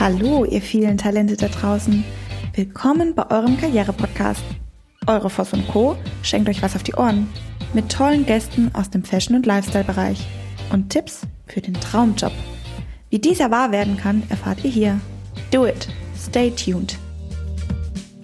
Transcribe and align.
Hallo, 0.00 0.44
ihr 0.44 0.60
vielen 0.60 0.98
Talente 0.98 1.36
da 1.36 1.46
draußen. 1.46 2.02
Willkommen 2.52 3.14
bei 3.14 3.30
eurem 3.30 3.56
Karriere-Podcast. 3.56 4.42
Eure 5.06 5.30
Voss 5.30 5.52
und 5.52 5.68
Co. 5.68 5.94
schenkt 6.22 6.48
euch 6.48 6.62
was 6.62 6.74
auf 6.74 6.82
die 6.82 6.94
Ohren. 6.94 7.28
Mit 7.74 7.92
tollen 7.92 8.26
Gästen 8.26 8.72
aus 8.74 8.90
dem 8.90 9.04
Fashion- 9.04 9.36
und 9.36 9.46
Lifestyle-Bereich. 9.46 10.26
Und 10.72 10.90
Tipps 10.90 11.20
für 11.46 11.60
den 11.60 11.74
Traumjob. 11.74 12.32
Wie 13.10 13.20
dieser 13.20 13.52
wahr 13.52 13.70
werden 13.70 13.96
kann, 13.96 14.24
erfahrt 14.30 14.64
ihr 14.64 14.70
hier. 14.70 15.00
Do 15.52 15.64
it. 15.64 15.86
Stay 16.18 16.50
tuned. 16.50 16.98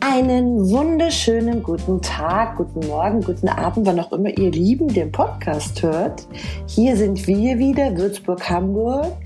Einen 0.00 0.68
wunderschönen 0.68 1.62
guten 1.62 2.02
Tag, 2.02 2.56
guten 2.56 2.84
Morgen, 2.88 3.20
guten 3.20 3.48
Abend, 3.48 3.86
wann 3.86 4.00
auch 4.00 4.10
immer 4.10 4.36
ihr 4.36 4.50
Lieben 4.50 4.88
den 4.88 5.12
Podcast 5.12 5.84
hört. 5.84 6.26
Hier 6.66 6.96
sind 6.96 7.28
wir 7.28 7.58
wieder, 7.58 7.96
Würzburg, 7.96 8.50
Hamburg, 8.50 9.16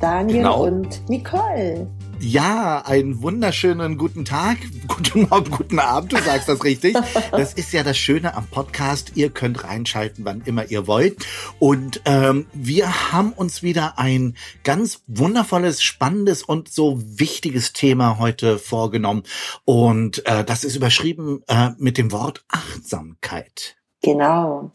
Daniel 0.00 0.38
Genau. 0.38 0.64
und 0.64 1.08
Nicole. 1.08 1.88
Ja, 2.18 2.82
einen 2.86 3.20
wunderschönen 3.22 3.98
guten 3.98 4.24
Tag, 4.24 4.56
guten 4.88 5.22
Morgen, 5.28 5.50
guten 5.50 5.78
Abend, 5.78 6.12
du 6.12 6.16
sagst 6.18 6.48
das 6.48 6.64
richtig. 6.64 6.96
Das 7.30 7.52
ist 7.52 7.72
ja 7.72 7.82
das 7.82 7.98
Schöne 7.98 8.34
am 8.34 8.46
Podcast, 8.46 9.12
ihr 9.16 9.28
könnt 9.30 9.64
reinschalten, 9.64 10.24
wann 10.24 10.40
immer 10.46 10.70
ihr 10.70 10.86
wollt. 10.86 11.26
Und 11.58 12.00
ähm, 12.06 12.46
wir 12.54 13.12
haben 13.12 13.32
uns 13.32 13.62
wieder 13.62 13.98
ein 13.98 14.34
ganz 14.64 15.02
wundervolles, 15.06 15.82
spannendes 15.82 16.42
und 16.42 16.68
so 16.72 16.98
wichtiges 17.02 17.74
Thema 17.74 18.18
heute 18.18 18.58
vorgenommen. 18.58 19.22
Und 19.66 20.24
äh, 20.26 20.42
das 20.42 20.64
ist 20.64 20.74
überschrieben 20.74 21.42
äh, 21.48 21.70
mit 21.78 21.98
dem 21.98 22.12
Wort 22.12 22.44
Achtsamkeit. 22.48 23.76
Genau. 24.02 24.72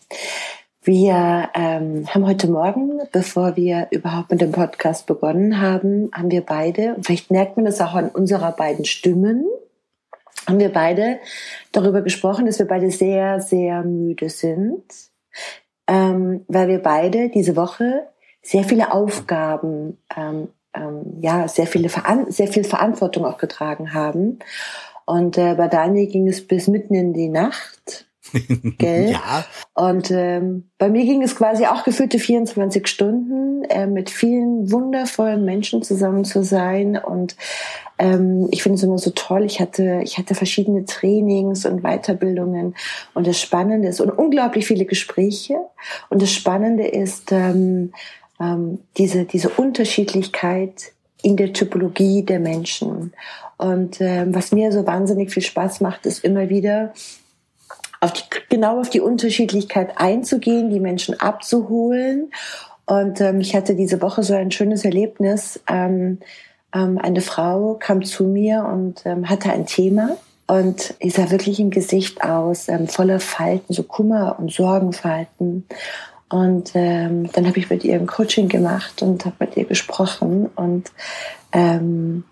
Wir 0.84 1.49
ähm, 1.53 2.08
haben 2.08 2.26
heute 2.26 2.49
Morgen, 2.49 3.02
bevor 3.12 3.55
wir 3.55 3.88
überhaupt 3.91 4.31
mit 4.31 4.41
dem 4.41 4.52
Podcast 4.52 5.05
begonnen 5.05 5.62
haben, 5.62 6.09
haben 6.12 6.31
wir 6.31 6.41
beide, 6.41 6.95
vielleicht 7.04 7.30
merkt 7.30 7.55
man 7.55 7.66
das 7.66 7.80
auch 7.81 7.94
an 7.94 8.09
unserer 8.09 8.52
beiden 8.52 8.85
Stimmen, 8.85 9.45
haben 10.48 10.57
wir 10.57 10.73
beide 10.73 11.20
darüber 11.71 12.01
gesprochen, 12.01 12.48
dass 12.48 12.57
wir 12.57 12.68
beide 12.68 12.90
sehr, 12.90 13.41
sehr 13.41 13.84
müde 13.84 14.29
sind, 14.29 14.84
ähm, 15.85 16.46
weil 16.48 16.68
wir 16.68 16.79
beide 16.79 17.29
diese 17.29 17.55
Woche 17.55 18.07
sehr 18.41 18.63
viele 18.63 18.91
Aufgaben, 18.91 19.99
ähm, 20.18 20.48
ähm, 20.73 21.20
ja, 21.21 21.48
sehr 21.48 21.68
viele 21.68 21.90
sehr 22.29 22.48
viel 22.48 22.63
Verantwortung 22.63 23.23
auch 23.26 23.38
getragen 23.38 23.93
haben. 23.93 24.40
Und 25.05 25.38
äh, 25.38 25.54
bei 25.54 25.68
Daniel 25.68 26.07
ging 26.07 26.27
es 26.27 26.48
bis 26.48 26.68
mitten 26.68 26.95
in 26.95 27.13
die 27.13 27.29
Nacht. 27.29 28.07
Gell? 28.77 29.12
Ja, 29.12 29.46
Und 29.74 30.12
ähm, 30.12 30.70
bei 30.77 30.90
mir 30.90 31.04
ging 31.05 31.24
es 31.24 31.36
quasi 31.36 31.66
auch 31.66 31.84
gefühlte 31.84 32.20
24 32.20 32.88
Stunden, 32.88 33.63
äh, 33.66 33.88
mit 33.88 34.10
vielen 34.10 34.72
wundervollen 34.72 35.44
Menschen 35.44 35.82
zusammen 35.82 36.24
zu 36.24 36.44
sein. 36.44 36.98
Und 36.98 37.36
ähm, 37.98 38.48
ich 38.52 38.63
finde 38.63 38.78
es 38.78 38.84
immer 38.84 38.98
so 38.98 39.12
toll. 39.12 39.44
Ich 39.44 39.60
hatte, 39.60 40.02
ich 40.04 40.18
hatte 40.18 40.36
verschiedene 40.36 40.86
Trainings 40.86 41.66
und 41.66 41.82
Weiterbildungen. 41.82 42.76
Und 43.13 43.28
das 43.28 43.40
Spannende 43.40 43.88
ist, 43.88 44.02
und 44.02 44.12
unglaublich 44.12 44.66
viele 44.66 44.85
Gespräche. 44.85 45.56
Und 46.10 46.22
das 46.22 46.32
Spannende 46.32 46.88
ist 46.88 47.32
ähm, 47.32 47.94
ähm, 48.40 48.80
diese, 48.98 49.26
diese 49.26 49.50
Unterschiedlichkeit 49.50 50.94
in 51.24 51.38
der 51.38 51.54
Typologie 51.54 52.24
der 52.24 52.40
Menschen. 52.40 53.13
Und 53.58 54.02
ähm, 54.02 54.34
was 54.34 54.52
mir 54.52 54.72
so 54.72 54.88
wahnsinnig 54.88 55.32
viel 55.32 55.44
Spaß 55.44 55.82
macht, 55.82 56.08
ist 56.08 56.24
immer 56.24 56.50
wieder, 56.50 56.94
auf 58.02 58.13
die, 58.13 58.24
genau 58.49 58.82
auf 58.82 58.90
die 58.90 58.99
Unterschiedlichkeit 58.99 59.94
einzugehen, 59.96 60.70
die 60.70 60.80
Menschen 60.80 61.20
abzuholen. 61.20 62.32
Und 62.85 63.21
ähm, 63.21 63.40
ich 63.40 63.55
hatte 63.55 63.76
diese 63.76 64.02
Woche 64.02 64.24
so 64.24 64.34
ein 64.34 64.52
schönes 64.52 64.84
Erlebnis. 64.84 65.62
Ähm, 65.69 66.18
ähm, 66.74 66.97
eine 66.97 67.22
Frau 67.22 67.75
kam 67.79 68.03
zu 68.03 68.25
mir 68.25 68.66
und 68.66 69.06
ähm, 69.06 69.29
hatte 69.29 69.52
ein 69.52 69.66
Thema. 69.66 70.18
Und 70.47 70.96
ich 71.00 71.13
sah 71.13 71.31
wirklich 71.31 71.59
im 71.59 71.69
Gesicht 71.69 72.24
aus, 72.24 72.68
ähm, 72.68 72.88
voller 72.88 73.19
Falten, 73.19 73.73
so 73.73 73.84
Kummer- 73.84 74.38
und 74.39 74.51
Sorgenfalten. 74.51 75.66
Und 76.28 76.72
ähm, 76.73 77.29
dann 77.33 77.47
habe 77.47 77.59
ich 77.59 77.69
mit 77.69 77.83
ihr 77.83 77.95
ein 77.95 78.07
Coaching 78.07 78.50
gemacht 78.50 79.01
und 79.01 79.25
habe 79.25 79.35
mit 79.39 79.57
ihr 79.57 79.66
gesprochen. 79.66 80.50
Und 80.56 80.91
ähm, 81.51 82.23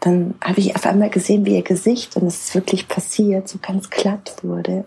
dann 0.00 0.34
habe 0.40 0.58
ich 0.58 0.74
auf 0.74 0.86
einmal 0.86 1.10
gesehen, 1.10 1.44
wie 1.44 1.56
ihr 1.56 1.62
Gesicht, 1.62 2.16
und 2.16 2.26
es 2.26 2.44
ist 2.44 2.54
wirklich 2.54 2.88
passiert, 2.88 3.48
so 3.48 3.58
ganz 3.60 3.90
glatt 3.90 4.36
wurde. 4.42 4.84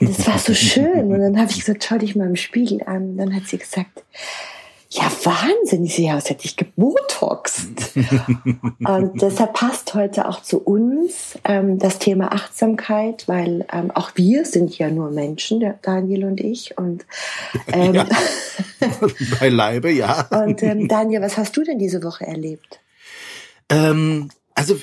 Und 0.00 0.10
es 0.10 0.26
war 0.26 0.38
so 0.38 0.54
schön. 0.54 1.12
Und 1.12 1.20
dann 1.20 1.38
habe 1.38 1.50
ich 1.50 1.60
gesagt, 1.60 1.84
schau 1.84 1.98
dich 1.98 2.16
mal 2.16 2.26
im 2.26 2.36
Spiegel 2.36 2.82
an. 2.84 3.10
Und 3.10 3.16
dann 3.16 3.34
hat 3.34 3.46
sie 3.46 3.58
gesagt, 3.58 4.04
ja, 4.88 5.10
Wahnsinn, 5.24 5.84
ich 5.84 5.96
sehe 5.96 6.14
aus, 6.14 6.30
hätte 6.30 6.44
ich 6.44 6.56
gebotoxt. 6.56 7.66
und 8.86 9.20
deshalb 9.20 9.52
passt 9.54 9.94
heute 9.94 10.28
auch 10.28 10.42
zu 10.42 10.58
uns 10.58 11.38
ähm, 11.44 11.78
das 11.78 11.98
Thema 11.98 12.32
Achtsamkeit, 12.32 13.26
weil 13.26 13.66
ähm, 13.72 13.90
auch 13.90 14.12
wir 14.14 14.44
sind 14.44 14.78
ja 14.78 14.88
nur 14.88 15.10
Menschen, 15.10 15.60
der 15.60 15.78
Daniel 15.82 16.24
und 16.24 16.40
ich. 16.40 16.78
Und, 16.78 17.04
ähm, 17.72 17.94
Ja. 17.94 18.06
beileibe, 19.40 19.90
ja. 19.90 20.28
und 20.30 20.62
ähm, 20.62 20.86
Daniel, 20.86 21.22
was 21.22 21.36
hast 21.36 21.56
du 21.56 21.64
denn 21.64 21.78
diese 21.78 22.02
Woche 22.02 22.26
erlebt? 22.26 22.80
Ähm, 23.68 24.30
also 24.54 24.76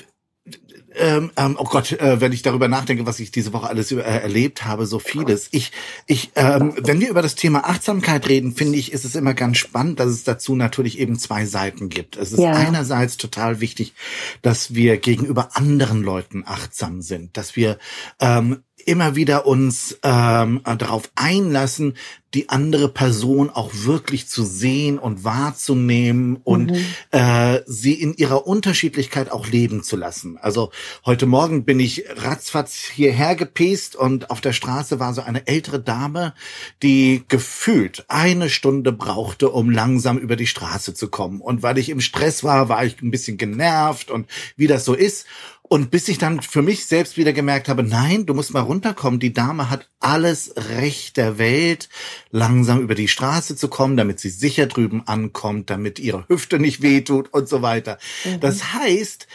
ähm, 0.96 1.30
ähm, 1.36 1.56
oh 1.58 1.64
Gott, 1.64 1.92
äh, 1.92 2.20
wenn 2.20 2.32
ich 2.32 2.42
darüber 2.42 2.68
nachdenke, 2.68 3.06
was 3.06 3.20
ich 3.20 3.30
diese 3.30 3.52
Woche 3.52 3.68
alles 3.68 3.90
über, 3.90 4.04
äh, 4.04 4.20
erlebt 4.20 4.64
habe, 4.64 4.86
so 4.86 4.98
vieles. 4.98 5.48
Ich, 5.50 5.72
ich, 6.06 6.30
ähm, 6.36 6.74
wenn 6.78 7.00
wir 7.00 7.08
über 7.10 7.22
das 7.22 7.34
Thema 7.34 7.64
Achtsamkeit 7.68 8.28
reden, 8.28 8.54
finde 8.54 8.78
ich, 8.78 8.92
ist 8.92 9.04
es 9.04 9.14
immer 9.14 9.34
ganz 9.34 9.58
spannend, 9.58 10.00
dass 10.00 10.08
es 10.08 10.24
dazu 10.24 10.54
natürlich 10.56 10.98
eben 10.98 11.18
zwei 11.18 11.46
Seiten 11.46 11.88
gibt. 11.88 12.16
Es 12.16 12.32
ist 12.32 12.40
Ja. 12.40 12.52
einerseits 12.52 13.16
total 13.16 13.60
wichtig, 13.60 13.94
dass 14.42 14.74
wir 14.74 14.96
gegenüber 14.98 15.50
anderen 15.56 16.02
Leuten 16.02 16.44
achtsam 16.46 17.02
sind, 17.02 17.36
dass 17.36 17.56
wir 17.56 17.78
ähm, 18.20 18.62
immer 18.86 19.16
wieder 19.16 19.46
uns 19.46 19.98
ähm, 20.02 20.60
darauf 20.64 21.10
einlassen, 21.14 21.94
die 22.34 22.48
andere 22.48 22.88
Person 22.88 23.48
auch 23.48 23.70
wirklich 23.72 24.26
zu 24.26 24.44
sehen 24.44 24.98
und 24.98 25.22
wahrzunehmen 25.22 26.36
und 26.42 26.72
äh, 27.12 27.60
sie 27.66 27.94
in 27.94 28.14
ihrer 28.14 28.46
Unterschiedlichkeit 28.46 29.30
auch 29.30 29.46
leben 29.46 29.84
zu 29.84 29.96
lassen. 29.96 30.36
Also 30.38 30.70
heute 31.06 31.26
Morgen 31.26 31.64
bin 31.64 31.78
ich 31.78 32.04
ratzfatz 32.16 32.74
hierher 32.74 33.36
gepest 33.36 33.94
und 33.94 34.30
auf 34.30 34.40
der 34.40 34.52
Straße 34.52 34.98
war 34.98 35.14
so 35.14 35.22
eine 35.22 35.46
ältere 35.46 35.80
Dame, 35.80 36.34
die 36.82 37.22
gefühlt 37.28 38.04
eine 38.08 38.50
Stunde 38.50 38.92
brauchte, 38.92 39.50
um 39.50 39.70
langsam 39.70 40.18
über 40.18 40.34
die 40.34 40.48
Straße 40.48 40.92
zu 40.92 41.08
kommen. 41.08 41.40
Und 41.40 41.62
weil 41.62 41.78
ich 41.78 41.88
im 41.88 42.00
Stress 42.00 42.42
war, 42.42 42.68
war 42.68 42.84
ich 42.84 43.00
ein 43.00 43.12
bisschen 43.12 43.36
genervt 43.36 44.10
und 44.10 44.28
wie 44.56 44.66
das 44.66 44.84
so 44.84 44.94
ist. 44.94 45.26
Und 45.66 45.90
bis 45.90 46.08
ich 46.08 46.18
dann 46.18 46.42
für 46.42 46.60
mich 46.60 46.84
selbst 46.84 47.16
wieder 47.16 47.32
gemerkt 47.32 47.70
habe, 47.70 47.82
nein, 47.82 48.26
du 48.26 48.34
musst 48.34 48.52
mal 48.52 48.60
runterkommen. 48.60 49.18
Die 49.18 49.32
Dame 49.32 49.70
hat 49.70 49.88
alles 49.98 50.52
Recht 50.56 51.16
der 51.16 51.38
Welt, 51.38 51.88
langsam 52.30 52.80
über 52.80 52.94
die 52.94 53.08
Straße 53.08 53.56
zu 53.56 53.68
kommen, 53.68 53.96
damit 53.96 54.20
sie 54.20 54.28
sicher 54.28 54.66
drüben 54.66 55.02
ankommt, 55.06 55.70
damit 55.70 55.98
ihre 55.98 56.28
Hüfte 56.28 56.58
nicht 56.58 56.82
wehtut 56.82 57.32
und 57.32 57.48
so 57.48 57.62
weiter. 57.62 57.98
Das 58.40 58.74
heißt, 58.74 59.26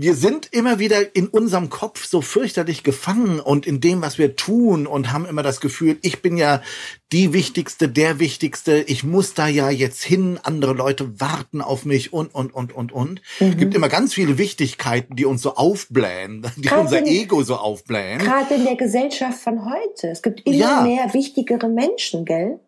wir 0.00 0.14
sind 0.14 0.46
immer 0.52 0.78
wieder 0.78 1.16
in 1.16 1.26
unserem 1.26 1.70
Kopf 1.70 2.06
so 2.06 2.20
fürchterlich 2.20 2.84
gefangen 2.84 3.40
und 3.40 3.66
in 3.66 3.80
dem, 3.80 4.00
was 4.00 4.16
wir 4.16 4.36
tun 4.36 4.86
und 4.86 5.12
haben 5.12 5.26
immer 5.26 5.42
das 5.42 5.60
Gefühl, 5.60 5.98
ich 6.02 6.22
bin 6.22 6.36
ja 6.36 6.62
die 7.10 7.32
Wichtigste, 7.32 7.88
der 7.88 8.20
Wichtigste, 8.20 8.84
ich 8.86 9.02
muss 9.02 9.34
da 9.34 9.48
ja 9.48 9.70
jetzt 9.70 10.04
hin, 10.04 10.38
andere 10.44 10.72
Leute 10.74 11.20
warten 11.20 11.60
auf 11.60 11.84
mich 11.84 12.12
und, 12.12 12.32
und, 12.32 12.54
und, 12.54 12.72
und, 12.72 12.92
und. 12.92 13.22
Es 13.40 13.56
gibt 13.56 13.74
immer 13.74 13.88
ganz 13.88 14.14
viele 14.14 14.38
Wichtigkeiten, 14.38 15.16
die 15.16 15.24
uns 15.24 15.42
so 15.42 15.56
aufblähen, 15.56 16.46
die 16.56 16.62
Gerade 16.62 16.82
unser 16.82 16.98
in- 17.00 17.06
Ego 17.06 17.42
so 17.42 17.56
aufblähen. 17.56 18.20
Gerade 18.20 18.54
in 18.54 18.64
der 18.64 18.76
Gesellschaft 18.76 19.40
von 19.40 19.64
heute. 19.64 20.08
Es 20.10 20.22
gibt 20.22 20.46
immer 20.46 20.56
Ja. 20.56 20.80
mehr 20.82 21.12
wichtigere 21.12 21.68
Menschen, 21.68 22.24
gell? 22.24 22.60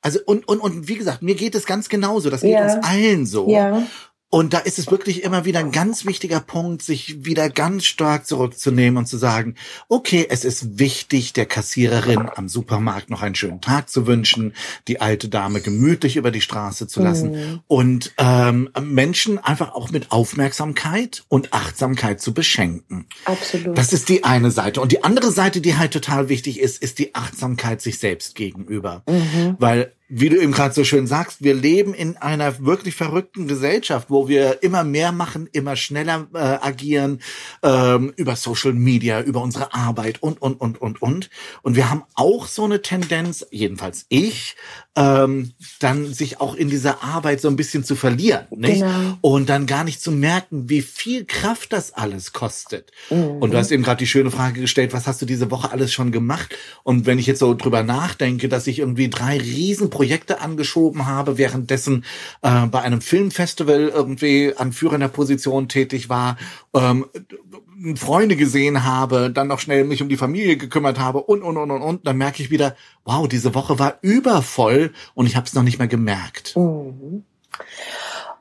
Also, 0.00 0.20
und, 0.26 0.46
und, 0.48 0.60
und 0.60 0.86
wie 0.88 0.94
gesagt, 0.94 1.22
mir 1.22 1.34
geht 1.34 1.56
es 1.56 1.66
ganz 1.66 1.88
genauso, 1.88 2.30
das 2.30 2.42
geht 2.42 2.52
Ja. 2.52 2.62
uns 2.72 2.84
allen 2.86 3.26
so. 3.26 3.48
Ja. 3.50 3.82
Und 4.30 4.52
da 4.52 4.58
ist 4.58 4.78
es 4.78 4.90
wirklich 4.90 5.22
immer 5.22 5.46
wieder 5.46 5.58
ein 5.60 5.72
ganz 5.72 6.04
wichtiger 6.04 6.40
Punkt, 6.40 6.82
sich 6.82 7.24
wieder 7.24 7.48
ganz 7.48 7.86
stark 7.86 8.26
zurückzunehmen 8.26 8.98
und 8.98 9.06
zu 9.06 9.16
sagen, 9.16 9.54
okay, 9.88 10.26
es 10.28 10.44
ist 10.44 10.78
wichtig, 10.78 11.32
der 11.32 11.46
Kassiererin 11.46 12.28
am 12.34 12.48
Supermarkt 12.48 13.08
noch 13.08 13.22
einen 13.22 13.34
schönen 13.34 13.62
Tag 13.62 13.88
zu 13.88 14.06
wünschen, 14.06 14.52
die 14.86 15.00
alte 15.00 15.28
Dame 15.28 15.62
gemütlich 15.62 16.16
über 16.16 16.30
die 16.30 16.42
Straße 16.42 16.86
zu 16.88 17.02
lassen 17.02 17.30
Mhm. 17.30 17.60
und 17.68 18.12
ähm, 18.18 18.68
Menschen 18.80 19.38
einfach 19.38 19.74
auch 19.74 19.90
mit 19.90 20.12
Aufmerksamkeit 20.12 21.24
und 21.28 21.52
Achtsamkeit 21.54 22.20
zu 22.20 22.34
beschenken. 22.34 23.06
Absolut. 23.24 23.78
Das 23.78 23.92
ist 23.92 24.08
die 24.10 24.24
eine 24.24 24.50
Seite. 24.50 24.80
Und 24.80 24.92
die 24.92 25.04
andere 25.04 25.30
Seite, 25.30 25.60
die 25.60 25.76
halt 25.76 25.92
total 25.92 26.28
wichtig 26.28 26.60
ist, 26.60 26.82
ist 26.82 26.98
die 26.98 27.14
Achtsamkeit 27.14 27.80
sich 27.80 27.98
selbst 27.98 28.34
gegenüber. 28.34 29.02
Mhm. 29.08 29.56
Weil 29.58 29.92
wie 30.08 30.30
du 30.30 30.40
eben 30.40 30.52
gerade 30.52 30.74
so 30.74 30.84
schön 30.84 31.06
sagst, 31.06 31.42
wir 31.42 31.54
leben 31.54 31.92
in 31.92 32.16
einer 32.16 32.64
wirklich 32.64 32.94
verrückten 32.94 33.46
Gesellschaft, 33.46 34.08
wo 34.10 34.26
wir 34.26 34.62
immer 34.62 34.82
mehr 34.82 35.12
machen, 35.12 35.48
immer 35.52 35.76
schneller 35.76 36.26
äh, 36.32 36.38
agieren, 36.38 37.20
ähm, 37.62 38.12
über 38.16 38.34
Social 38.34 38.72
Media, 38.72 39.20
über 39.20 39.42
unsere 39.42 39.74
Arbeit 39.74 40.22
und, 40.22 40.40
und, 40.40 40.60
und, 40.60 40.80
und, 40.80 41.02
und. 41.02 41.30
Und 41.62 41.76
wir 41.76 41.90
haben 41.90 42.04
auch 42.14 42.46
so 42.46 42.64
eine 42.64 42.80
Tendenz, 42.80 43.46
jedenfalls 43.50 44.06
ich, 44.08 44.56
ähm, 44.98 45.52
dann 45.78 46.12
sich 46.12 46.40
auch 46.40 46.54
in 46.56 46.68
dieser 46.68 47.04
Arbeit 47.04 47.40
so 47.40 47.48
ein 47.48 47.56
bisschen 47.56 47.84
zu 47.84 47.94
verlieren. 47.94 48.46
Nicht? 48.50 48.80
Genau. 48.80 49.18
Und 49.20 49.48
dann 49.48 49.66
gar 49.66 49.84
nicht 49.84 50.00
zu 50.00 50.10
merken, 50.10 50.68
wie 50.68 50.82
viel 50.82 51.24
Kraft 51.24 51.72
das 51.72 51.92
alles 51.92 52.32
kostet. 52.32 52.90
Mhm. 53.10 53.36
Und 53.40 53.52
du 53.52 53.58
hast 53.58 53.70
eben 53.70 53.84
gerade 53.84 53.98
die 53.98 54.08
schöne 54.08 54.30
Frage 54.32 54.60
gestellt, 54.60 54.92
was 54.92 55.06
hast 55.06 55.22
du 55.22 55.26
diese 55.26 55.52
Woche 55.52 55.70
alles 55.70 55.92
schon 55.92 56.10
gemacht? 56.10 56.56
Und 56.82 57.06
wenn 57.06 57.18
ich 57.18 57.26
jetzt 57.26 57.38
so 57.38 57.54
drüber 57.54 57.84
nachdenke, 57.84 58.48
dass 58.48 58.66
ich 58.66 58.80
irgendwie 58.80 59.08
drei 59.08 59.38
riesen 59.38 59.90
Projekte 59.98 60.40
angeschoben 60.40 61.06
habe, 61.06 61.38
währenddessen 61.38 62.04
äh, 62.42 62.66
bei 62.66 62.82
einem 62.82 63.00
Filmfestival 63.00 63.88
irgendwie 63.88 64.54
an 64.56 64.72
führender 64.72 65.08
Position 65.08 65.66
tätig 65.66 66.08
war, 66.08 66.36
ähm, 66.72 67.06
Freunde 67.96 68.36
gesehen 68.36 68.84
habe, 68.84 69.28
dann 69.28 69.48
noch 69.48 69.58
schnell 69.58 69.82
mich 69.82 70.00
um 70.00 70.08
die 70.08 70.16
Familie 70.16 70.56
gekümmert 70.56 71.00
habe 71.00 71.18
und, 71.22 71.42
und, 71.42 71.56
und, 71.56 71.72
und, 71.72 71.82
und, 71.82 72.06
dann 72.06 72.16
merke 72.16 72.44
ich 72.44 72.52
wieder, 72.52 72.76
wow, 73.04 73.26
diese 73.26 73.56
Woche 73.56 73.80
war 73.80 73.98
übervoll 74.02 74.92
und 75.14 75.26
ich 75.26 75.34
habe 75.34 75.46
es 75.46 75.54
noch 75.54 75.64
nicht 75.64 75.80
mehr 75.80 75.88
gemerkt. 75.88 76.56
Mhm. 76.56 77.24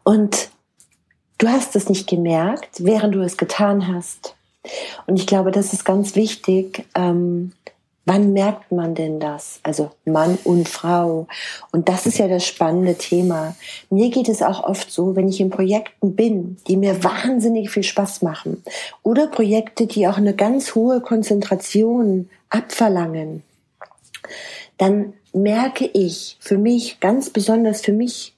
Und 0.04 0.50
du 1.40 1.48
hast 1.48 1.76
es 1.76 1.90
nicht 1.90 2.08
gemerkt, 2.08 2.84
während 2.84 3.16
du 3.16 3.22
es 3.22 3.36
getan 3.36 3.88
hast. 3.88 4.36
Und 5.08 5.18
ich 5.18 5.26
glaube, 5.26 5.50
das 5.50 5.74
ist 5.74 5.86
ganz 5.86 6.16
wichtig, 6.16 6.86
ähm, 6.94 7.54
Wann 8.10 8.32
merkt 8.32 8.72
man 8.72 8.96
denn 8.96 9.20
das? 9.20 9.60
Also 9.64 9.92
Mann 10.06 10.38
und 10.46 10.70
Frau. 10.70 11.28
Und 11.74 11.90
das 11.90 12.06
ist 12.06 12.20
ja 12.20 12.30
das 12.30 12.46
spannende 12.46 12.96
Thema. 12.96 13.54
Mir 13.90 14.10
geht 14.10 14.30
es 14.30 14.42
auch 14.42 14.64
oft 14.64 14.90
so, 14.90 15.18
wenn 15.18 15.28
ich 15.28 15.42
in 15.42 15.50
Projekten 15.50 16.16
bin, 16.16 16.56
die 16.70 16.78
mir 16.78 17.04
wahnsinnig 17.04 17.70
viel 17.70 17.84
Spaß 17.84 18.22
machen 18.22 18.64
oder 19.04 19.28
Projekte, 19.28 19.88
die 19.88 20.08
auch 20.08 20.16
eine 20.16 20.34
ganz 20.34 20.74
hohe 20.74 21.02
Konzentration 21.02 22.30
abverlangen, 22.50 23.44
dann 24.78 25.12
merke 25.34 25.86
ich 25.86 26.38
für 26.40 26.58
mich, 26.58 27.02
ganz 27.02 27.30
besonders 27.30 27.82
für 27.82 27.92
mich, 27.92 28.34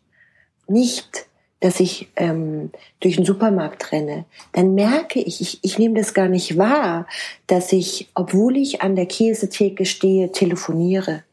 nicht, 0.67 1.27
dass 1.59 1.79
ich 1.79 2.07
ähm, 2.15 2.71
durch 2.99 3.17
den 3.17 3.25
Supermarkt 3.25 3.91
renne, 3.91 4.25
dann 4.53 4.75
merke 4.75 5.19
ich, 5.19 5.41
ich, 5.41 5.59
ich 5.61 5.77
nehme 5.77 5.99
das 5.99 6.13
gar 6.13 6.27
nicht 6.27 6.57
wahr, 6.57 7.05
dass 7.47 7.73
ich, 7.73 8.09
obwohl 8.13 8.57
ich 8.57 8.81
an 8.81 8.95
der 8.95 9.05
Käsetheke 9.05 9.85
stehe, 9.85 10.31
telefoniere. 10.31 11.23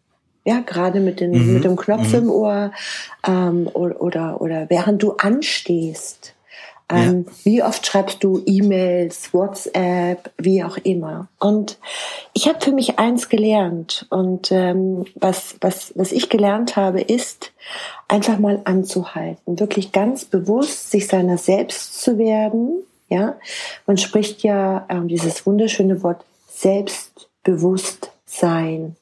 Ja, 0.45 0.61
gerade 0.61 1.01
mit, 1.01 1.21
den, 1.21 1.33
mhm. 1.33 1.55
mit 1.55 1.65
dem 1.65 1.77
Knopf 1.77 2.13
mhm. 2.13 2.19
im 2.19 2.31
Ohr 2.31 2.73
ähm, 3.27 3.69
oder, 3.73 4.01
oder, 4.01 4.41
oder 4.41 4.71
während 4.71 5.03
du 5.03 5.13
anstehst. 5.13 6.36
Ähm, 6.89 7.27
ja. 7.27 7.33
Wie 7.45 7.63
oft 7.63 7.85
schreibst 7.85 8.23
du 8.23 8.43
E-Mails, 8.47 9.35
WhatsApp, 9.35 10.31
wie 10.39 10.63
auch 10.63 10.77
immer. 10.79 11.29
Und 11.41 11.79
ich 12.33 12.49
habe 12.49 12.61
für 12.61 12.73
mich 12.73 12.99
eins 12.99 13.29
gelernt. 13.29 14.07
Und 14.11 14.53
ähm, 14.53 15.05
was, 15.17 15.57
was, 15.61 15.93
was 15.97 16.13
ich 16.13 16.29
gelernt 16.29 16.77
habe, 16.77 17.01
ist, 17.01 17.53
einfach 18.09 18.39
mal 18.39 18.61
anzuhalten, 18.65 19.59
wirklich 19.59 19.91
ganz 19.91 20.25
bewusst 20.25 20.93
sich 20.93 21.09
seiner 21.09 21.39
selbst 21.39 22.01
zu 22.01 22.19
werden. 22.19 22.85
Ja, 23.09 23.37
man 23.87 23.97
spricht 23.97 24.43
ja 24.43 24.85
ähm, 24.89 25.07
dieses 25.09 25.47
wunderschöne 25.47 26.03
Wort 26.03 26.25
Selbstbewusstsein. 26.49 28.97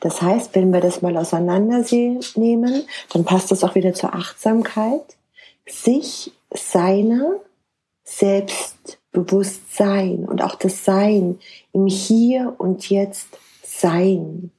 Das 0.00 0.22
heißt, 0.22 0.54
wenn 0.54 0.72
wir 0.72 0.80
das 0.80 1.02
mal 1.02 1.16
auseinandernehmen, 1.16 2.84
dann 3.12 3.24
passt 3.24 3.50
das 3.50 3.64
auch 3.64 3.74
wieder 3.74 3.94
zur 3.94 4.14
Achtsamkeit, 4.14 5.02
sich 5.66 6.32
seiner 6.52 7.36
Selbstbewusstsein 8.04 10.24
und 10.24 10.42
auch 10.42 10.56
das 10.56 10.84
Sein 10.84 11.38
im 11.72 11.86
Hier 11.86 12.56
und 12.58 12.90
Jetzt 12.90 13.28
sein. 13.62 14.50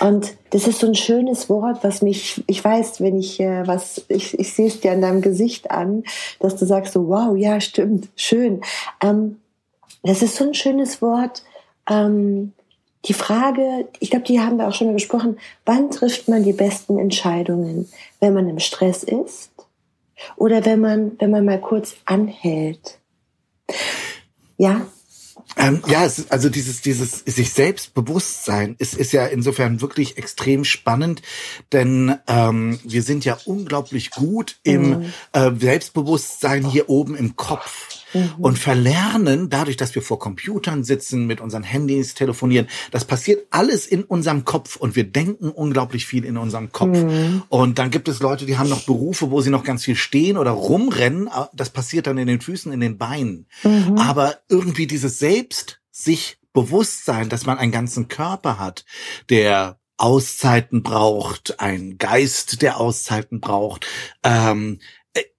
Und 0.00 0.34
das 0.50 0.66
ist 0.66 0.80
so 0.80 0.86
ein 0.86 0.94
schönes 0.94 1.50
Wort, 1.50 1.82
was 1.82 2.02
mich, 2.02 2.42
ich 2.46 2.64
weiß, 2.64 3.00
wenn 3.00 3.18
ich 3.18 3.40
äh, 3.40 3.66
was, 3.66 4.04
ich, 4.08 4.38
ich 4.38 4.52
sehe 4.52 4.68
es 4.68 4.80
dir 4.80 4.92
an 4.92 5.00
deinem 5.00 5.22
Gesicht 5.22 5.70
an, 5.70 6.04
dass 6.40 6.56
du 6.56 6.66
sagst 6.66 6.92
so, 6.92 7.08
wow, 7.08 7.34
ja, 7.36 7.60
stimmt, 7.60 8.08
schön. 8.16 8.60
Ähm, 9.02 9.38
das 10.02 10.22
ist 10.22 10.36
so 10.36 10.44
ein 10.44 10.54
schönes 10.54 11.02
Wort. 11.02 11.42
Ähm, 11.88 12.52
die 13.04 13.14
Frage, 13.14 13.88
ich 13.98 14.10
glaube, 14.10 14.26
die 14.26 14.40
haben 14.40 14.58
wir 14.58 14.68
auch 14.68 14.74
schon 14.74 14.86
mal 14.86 14.94
gesprochen, 14.94 15.38
wann 15.64 15.90
trifft 15.90 16.28
man 16.28 16.44
die 16.44 16.52
besten 16.52 16.98
Entscheidungen? 16.98 17.88
Wenn 18.20 18.34
man 18.34 18.48
im 18.48 18.60
Stress 18.60 19.02
ist 19.02 19.50
oder 20.36 20.64
wenn 20.64 20.80
man, 20.80 21.12
wenn 21.18 21.30
man 21.30 21.44
mal 21.44 21.60
kurz 21.60 21.94
anhält? 22.04 22.98
Ja? 24.56 24.86
Ähm, 25.56 25.82
ja, 25.86 26.04
es 26.04 26.30
also 26.30 26.48
dieses, 26.48 26.80
dieses 26.80 27.18
sich 27.20 27.52
selbst 27.52 27.94
Bewusstsein 27.94 28.74
ist, 28.78 28.94
ist 28.94 29.12
ja 29.12 29.26
insofern 29.26 29.80
wirklich 29.80 30.16
extrem 30.16 30.64
spannend, 30.64 31.20
denn 31.72 32.16
ähm, 32.26 32.78
wir 32.84 33.02
sind 33.02 33.24
ja 33.24 33.38
unglaublich 33.44 34.10
gut 34.10 34.56
im 34.62 35.00
mhm. 35.00 35.12
äh, 35.32 35.50
Selbstbewusstsein 35.54 36.64
hier 36.64 36.88
oben 36.88 37.14
im 37.14 37.36
Kopf 37.36 38.01
mhm. 38.12 38.34
und 38.38 38.58
verlernen 38.58 39.50
dadurch, 39.50 39.76
dass 39.76 39.94
wir 39.94 40.02
vor 40.02 40.18
Computern 40.18 40.84
sitzen, 40.84 41.26
mit 41.26 41.40
unseren 41.40 41.62
Handys 41.62 42.14
telefonieren. 42.14 42.68
Das 42.90 43.04
passiert 43.04 43.46
alles 43.50 43.86
in 43.86 44.04
unserem 44.04 44.44
Kopf 44.44 44.76
und 44.76 44.96
wir 44.96 45.04
denken 45.04 45.50
unglaublich 45.50 46.06
viel 46.06 46.24
in 46.24 46.36
unserem 46.36 46.72
Kopf. 46.72 46.98
Mhm. 46.98 47.42
Und 47.48 47.78
dann 47.78 47.90
gibt 47.90 48.08
es 48.08 48.20
Leute, 48.20 48.46
die 48.46 48.58
haben 48.58 48.68
noch 48.68 48.84
Berufe, 48.84 49.30
wo 49.30 49.40
sie 49.40 49.50
noch 49.50 49.64
ganz 49.64 49.84
viel 49.84 49.96
stehen 49.96 50.36
oder 50.36 50.52
rumrennen. 50.52 51.28
Das 51.52 51.70
passiert 51.70 52.06
dann 52.06 52.18
in 52.18 52.26
den 52.26 52.40
Füßen, 52.40 52.72
in 52.72 52.80
den 52.80 52.98
Beinen. 52.98 53.46
Mhm. 53.62 53.96
Aber 53.98 54.38
irgendwie 54.48 54.86
dieses 54.86 55.18
Selbst 55.18 55.80
sich 55.90 56.38
bewusst 56.52 57.04
sein, 57.04 57.28
dass 57.28 57.46
man 57.46 57.58
einen 57.58 57.72
ganzen 57.72 58.08
Körper 58.08 58.58
hat, 58.58 58.84
der 59.30 59.78
Auszeiten 59.96 60.82
braucht, 60.82 61.60
ein 61.60 61.96
Geist, 61.98 62.62
der 62.62 62.78
Auszeiten 62.78 63.40
braucht, 63.40 63.86
ähm, 64.24 64.80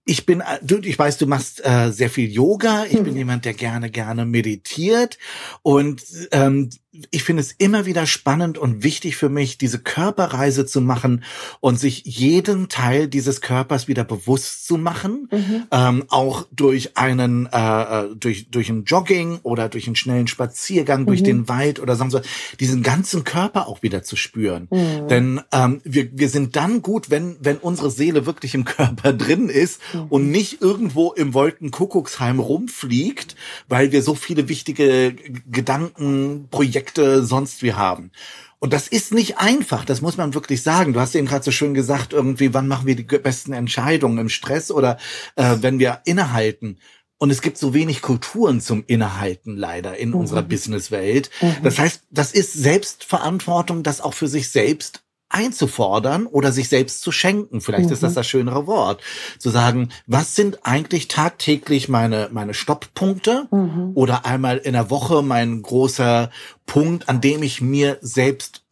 ich 0.06 0.26
bin, 0.26 0.42
äh, 0.42 0.60
du, 0.62 0.80
ich 0.80 1.00
weiß, 1.00 1.18
du 1.18 1.28
machst 1.28 1.66
äh, 1.66 1.92
sehr 1.92 2.10
viel 2.10 2.30
Yoga. 2.30 2.86
Ich 2.86 2.98
hm. 2.98 3.04
bin 3.04 3.16
jemand, 3.16 3.46
der 3.46 3.54
gerne, 3.54 3.90
gerne 3.90 4.26
meditiert. 4.26 5.18
Und 5.62 6.04
ähm, 6.32 6.70
ich 7.10 7.24
finde 7.24 7.42
es 7.42 7.52
immer 7.54 7.88
wieder 7.88 8.06
spannend 8.06 8.60
und 8.60 8.84
wichtig 8.84 9.16
für 9.16 9.30
mich, 9.30 9.58
diese 9.58 9.80
Körperreise 9.80 10.68
zu 10.68 10.80
machen 10.80 11.24
und 11.60 11.80
sich 11.80 12.04
jeden 12.06 12.70
Teil 12.70 13.08
dieses 13.08 13.42
Körpers 13.42 13.88
wieder 13.88 14.04
bewusst 14.04 14.68
zu 14.68 14.78
machen, 14.78 15.28
mhm. 15.32 15.64
ähm, 15.72 16.04
auch 16.10 16.46
durch 16.52 16.96
einen 16.96 17.50
äh, 17.52 17.58
äh 17.58 18.16
durch 18.16 18.52
durch 18.52 18.70
ein 18.70 18.84
Jogging 18.84 19.40
oder 19.42 19.70
durch 19.70 19.88
einen 19.88 19.96
schnellen 19.96 20.28
Spaziergang 20.28 21.02
mhm. 21.02 21.06
durch 21.08 21.24
den 21.24 21.50
Wald 21.50 21.80
oder 21.80 21.96
sonst 21.96 22.14
was, 22.14 22.26
diesen 22.60 22.84
ganzen 22.84 23.24
Körper 23.24 23.68
auch 23.68 23.82
wieder 23.82 24.04
zu 24.04 24.16
spüren. 24.16 24.68
Mhm. 24.70 25.08
Denn 25.08 25.42
ähm, 25.52 25.82
wir 25.84 26.10
wir 26.14 26.30
sind 26.30 26.56
dann 26.56 26.84
gut, 26.84 27.10
wenn 27.10 27.38
wenn 27.40 27.58
unsere 27.58 27.90
Seele 27.90 28.28
wirklich 28.28 28.54
im 28.54 28.66
Körper 28.66 29.14
drin 29.14 29.50
ist 29.50 29.82
mhm. 29.94 30.06
und 30.10 30.32
nicht 30.32 30.62
irgendwo 30.62 31.12
im 31.14 31.34
Wolkenkuckucksheim 31.34 32.40
rumfliegt, 32.40 33.36
weil 33.68 33.92
wir 33.92 34.02
so 34.02 34.16
viele 34.16 34.50
wichtige 34.50 35.16
Gedanken, 35.50 36.48
Projekte 36.50 36.74
Projekte 36.74 37.26
sonst 37.26 37.62
wie 37.62 37.74
haben. 37.74 38.12
Und 38.60 38.72
das 38.72 38.88
ist 38.88 39.14
nicht 39.14 39.38
einfach, 39.38 39.84
das 39.84 40.02
muss 40.02 40.16
man 40.16 40.34
wirklich 40.34 40.64
sagen. 40.64 40.94
Du 40.94 41.02
hast 41.02 41.16
eben 41.16 41.28
gerade 41.28 41.44
so 41.44 41.52
schön 41.52 41.74
gesagt, 41.74 42.14
irgendwie, 42.14 42.54
wann 42.54 42.68
machen 42.68 42.88
wir 42.88 42.96
die 42.96 43.04
besten 43.04 43.52
Entscheidungen 43.52 44.18
im 44.18 44.30
Stress 44.30 44.72
oder 44.72 44.98
äh, 45.36 45.58
wenn 45.60 45.80
wir 45.80 46.02
innehalten. 46.06 46.78
Und 47.18 47.30
es 47.30 47.42
gibt 47.42 47.58
so 47.58 47.74
wenig 47.74 48.02
Kulturen 48.02 48.62
zum 48.62 48.86
Innehalten 48.88 49.58
leider 49.58 49.98
in 49.98 50.10
mhm. 50.10 50.16
unserer 50.16 50.42
Businesswelt. 50.42 51.30
Mhm. 51.42 51.56
Das 51.64 51.78
heißt, 51.78 52.04
das 52.10 52.32
ist 52.32 52.54
Selbstverantwortung, 52.54 53.84
das 53.84 54.00
auch 54.00 54.14
für 54.14 54.30
sich 54.30 54.50
selbst 54.50 55.03
einzufordern 55.34 56.28
oder 56.28 56.52
sich 56.52 56.70
selbst 56.70 57.02
zu 57.02 57.12
schenken. 57.12 57.62
Vielleicht 57.62 57.88
mhm. 57.88 57.94
ist 57.94 58.04
das 58.04 58.12
mhm. 58.12 58.16
das 58.16 58.28
schönere 58.28 58.68
Wort. 58.68 59.02
Zu 59.40 59.50
sagen, 59.50 59.90
was 60.08 60.36
sind 60.36 60.66
eigentlich 60.66 61.08
tagtäglich 61.08 61.90
meine, 61.90 62.30
meine 62.32 62.54
Stopppunkte 62.54 63.48
mhm. 63.52 63.92
oder 63.96 64.26
einmal 64.26 64.58
in 64.58 64.74
der 64.74 64.90
Woche 64.90 65.22
mein 65.24 65.62
großer 65.62 66.30
Punkt, 66.66 67.10
an 67.10 67.22
dem 67.22 67.44
ich 67.44 67.62
mir 67.62 67.98
selbst 68.02 68.64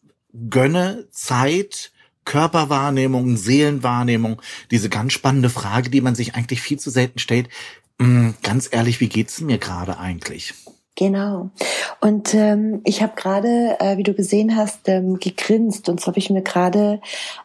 gönne, 0.50 1.08
Zeit, 1.12 1.92
Körperwahrnehmung, 2.26 3.36
Seelenwahrnehmung, 3.36 4.42
diese 4.70 4.90
ganz 4.90 5.14
spannende 5.14 5.50
Frage, 5.50 5.90
die 5.90 6.02
man 6.02 6.16
sich 6.16 6.36
eigentlich 6.36 6.62
viel 6.62 6.80
zu 6.80 6.90
selten 6.90 7.20
stellt. 7.20 7.50
Hm, 8.00 8.36
ganz 8.44 8.70
ehrlich, 8.72 9.00
wie 9.00 9.10
geht's 9.10 9.42
mir 9.42 9.58
gerade 9.58 9.98
eigentlich? 9.98 10.54
Genau. 11.02 11.50
Und 12.00 12.36
ähm, 12.36 12.82
ich 12.84 13.02
habe 13.02 13.14
gerade, 13.16 13.76
äh, 13.80 13.98
wie 13.98 14.04
du 14.04 14.14
gesehen 14.14 14.56
hast, 14.56 14.88
ähm, 14.88 15.20
gegrinst 15.20 15.90
und 15.90 16.00
so 16.00 16.06
habe 16.06 16.20
ich 16.20 16.30
mir 16.30 16.44
gerade 16.44 17.02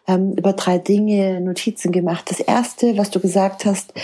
ähm, 0.06 0.34
über 0.36 0.52
drei 0.52 0.76
Dinge 0.76 1.40
Notizen 1.40 1.90
gemacht. 1.90 2.30
Das 2.30 2.38
erste, 2.38 2.98
was 2.98 3.08
du 3.08 3.18
gesagt 3.18 3.64
hast, 3.64 3.94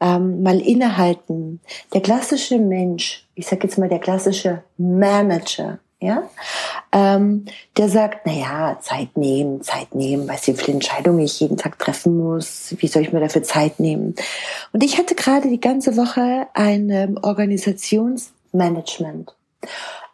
ähm, 0.00 0.42
mal 0.42 0.58
innehalten. 0.58 1.60
Der 1.92 2.00
klassische 2.00 2.58
Mensch, 2.58 3.28
ich 3.34 3.46
sage 3.46 3.64
jetzt 3.64 3.76
mal 3.76 3.90
der 3.90 3.98
klassische 3.98 4.62
Manager, 4.78 5.78
ja, 6.00 6.22
ähm, 6.92 7.44
der 7.76 7.90
sagt, 7.90 8.22
na 8.24 8.32
ja, 8.32 8.78
Zeit 8.80 9.14
nehmen, 9.18 9.60
Zeit 9.60 9.94
nehmen, 9.94 10.26
weißt 10.26 10.48
du, 10.48 10.52
wie 10.52 10.56
viele 10.56 10.72
Entscheidungen 10.72 11.20
ich 11.20 11.38
jeden 11.38 11.58
Tag 11.58 11.78
treffen 11.78 12.16
muss, 12.16 12.74
wie 12.78 12.88
soll 12.88 13.02
ich 13.02 13.12
mir 13.12 13.20
dafür 13.20 13.42
Zeit 13.42 13.78
nehmen? 13.78 14.14
Und 14.72 14.82
ich 14.82 14.96
hatte 14.96 15.14
gerade 15.14 15.50
die 15.50 15.60
ganze 15.60 15.98
Woche 15.98 16.48
ein 16.54 16.88
ähm, 16.88 17.18
Organisationsmanagement. 18.52 19.34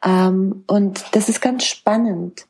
Ähm, 0.04 0.64
und 0.66 1.04
das 1.12 1.28
ist 1.28 1.40
ganz 1.40 1.64
spannend. 1.64 2.46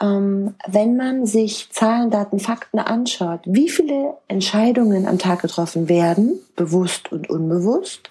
Ähm, 0.00 0.54
wenn 0.66 0.96
man 0.96 1.26
sich 1.26 1.70
Zahlen, 1.72 2.10
Daten, 2.10 2.38
Fakten 2.38 2.78
anschaut, 2.78 3.40
wie 3.44 3.68
viele 3.68 4.14
Entscheidungen 4.28 5.08
am 5.08 5.18
Tag 5.18 5.42
getroffen 5.42 5.88
werden, 5.88 6.38
bewusst 6.54 7.10
und 7.10 7.28
unbewusst, 7.28 8.08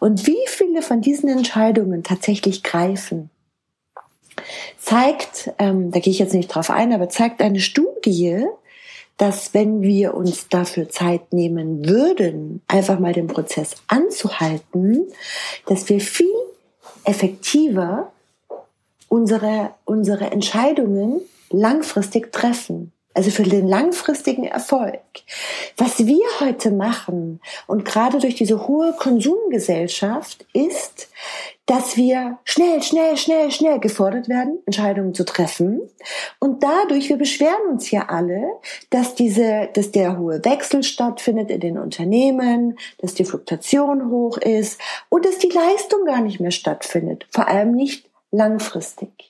und 0.00 0.26
wie 0.26 0.44
viele 0.46 0.82
von 0.82 1.00
diesen 1.00 1.28
Entscheidungen 1.28 2.02
tatsächlich 2.02 2.64
greifen, 2.64 3.30
zeigt, 4.78 5.52
ähm, 5.58 5.92
da 5.92 6.00
gehe 6.00 6.12
ich 6.12 6.18
jetzt 6.18 6.34
nicht 6.34 6.48
drauf 6.48 6.70
ein, 6.70 6.92
aber 6.92 7.08
zeigt 7.08 7.40
eine 7.40 7.60
Studie, 7.60 8.44
dass 9.16 9.52
wenn 9.52 9.82
wir 9.82 10.14
uns 10.14 10.48
dafür 10.48 10.88
Zeit 10.88 11.32
nehmen 11.32 11.88
würden, 11.88 12.62
einfach 12.68 12.98
mal 13.00 13.12
den 13.12 13.26
Prozess 13.26 13.74
anzuhalten, 13.88 15.06
dass 15.66 15.88
wir 15.88 16.00
viel 16.00 16.32
effektiver 17.08 18.12
unsere, 19.08 19.70
unsere 19.86 20.30
Entscheidungen 20.30 21.22
langfristig 21.50 22.30
treffen. 22.32 22.92
Also 23.14 23.30
für 23.30 23.42
den 23.42 23.66
langfristigen 23.66 24.44
Erfolg. 24.44 25.00
Was 25.76 26.06
wir 26.06 26.24
heute 26.40 26.70
machen 26.70 27.40
und 27.66 27.84
gerade 27.84 28.18
durch 28.18 28.36
diese 28.36 28.68
hohe 28.68 28.92
Konsumgesellschaft 28.92 30.46
ist, 30.52 31.08
dass 31.68 31.96
wir 31.96 32.38
schnell, 32.44 32.82
schnell, 32.82 33.16
schnell, 33.16 33.50
schnell 33.50 33.78
gefordert 33.78 34.28
werden, 34.28 34.58
Entscheidungen 34.64 35.12
zu 35.14 35.24
treffen. 35.24 35.82
Und 36.38 36.62
dadurch, 36.62 37.10
wir 37.10 37.18
beschweren 37.18 37.68
uns 37.70 37.90
ja 37.90 38.06
alle, 38.08 38.42
dass 38.88 39.14
diese, 39.14 39.68
dass 39.74 39.90
der 39.90 40.18
hohe 40.18 40.42
Wechsel 40.44 40.82
stattfindet 40.82 41.50
in 41.50 41.60
den 41.60 41.78
Unternehmen, 41.78 42.78
dass 42.98 43.14
die 43.14 43.24
Fluktuation 43.24 44.10
hoch 44.10 44.38
ist 44.38 44.80
und 45.10 45.26
dass 45.26 45.38
die 45.38 45.50
Leistung 45.50 46.06
gar 46.06 46.22
nicht 46.22 46.40
mehr 46.40 46.52
stattfindet. 46.52 47.26
Vor 47.30 47.48
allem 47.48 47.72
nicht 47.72 48.08
langfristig. 48.30 49.27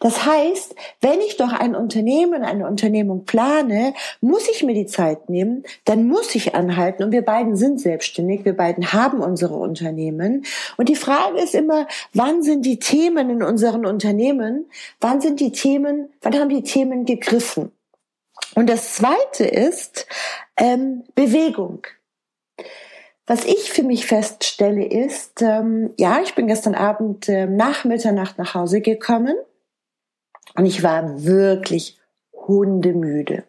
Das 0.00 0.24
heißt, 0.24 0.74
wenn 1.00 1.20
ich 1.20 1.36
doch 1.36 1.52
ein 1.52 1.74
Unternehmen, 1.74 2.42
eine 2.42 2.66
Unternehmung 2.66 3.24
plane, 3.24 3.94
muss 4.20 4.48
ich 4.48 4.62
mir 4.62 4.74
die 4.74 4.86
Zeit 4.86 5.28
nehmen, 5.28 5.64
dann 5.84 6.06
muss 6.06 6.34
ich 6.34 6.54
anhalten 6.54 7.04
und 7.04 7.12
wir 7.12 7.22
beiden 7.22 7.56
sind 7.56 7.80
selbstständig, 7.80 8.44
wir 8.44 8.56
beiden 8.56 8.92
haben 8.92 9.20
unsere 9.20 9.54
Unternehmen 9.54 10.44
und 10.76 10.88
die 10.88 10.96
Frage 10.96 11.38
ist 11.38 11.54
immer, 11.54 11.86
wann 12.14 12.42
sind 12.42 12.64
die 12.64 12.78
Themen 12.78 13.30
in 13.30 13.42
unseren 13.42 13.86
Unternehmen, 13.86 14.66
wann 15.00 15.20
sind 15.20 15.40
die 15.40 15.52
Themen, 15.52 16.10
wann 16.22 16.38
haben 16.38 16.48
die 16.48 16.62
Themen 16.62 17.04
gegriffen? 17.04 17.72
Und 18.54 18.68
das 18.68 18.94
Zweite 18.94 19.44
ist 19.44 20.06
ähm, 20.56 21.04
Bewegung. 21.14 21.86
Was 23.26 23.44
ich 23.44 23.70
für 23.70 23.82
mich 23.82 24.06
feststelle 24.06 24.86
ist, 24.86 25.42
ähm, 25.42 25.90
ja, 25.98 26.20
ich 26.22 26.34
bin 26.34 26.46
gestern 26.46 26.74
Abend 26.74 27.28
äh, 27.28 27.46
nach 27.46 27.84
Mitternacht 27.84 28.38
nach 28.38 28.54
Hause 28.54 28.80
gekommen 28.80 29.34
und 30.54 30.66
ich 30.66 30.82
war 30.82 31.24
wirklich 31.24 31.98
hundemüde. 32.32 33.44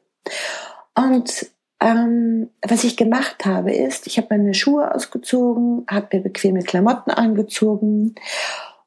Und 0.96 1.48
ähm, 1.80 2.50
was 2.62 2.84
ich 2.84 2.98
gemacht 2.98 3.46
habe, 3.46 3.74
ist, 3.74 4.08
ich 4.08 4.18
habe 4.18 4.28
meine 4.32 4.54
Schuhe 4.54 4.94
ausgezogen, 4.94 5.86
habe 5.90 6.18
mir 6.18 6.24
bequeme 6.24 6.62
Klamotten 6.62 7.12
angezogen 7.12 8.16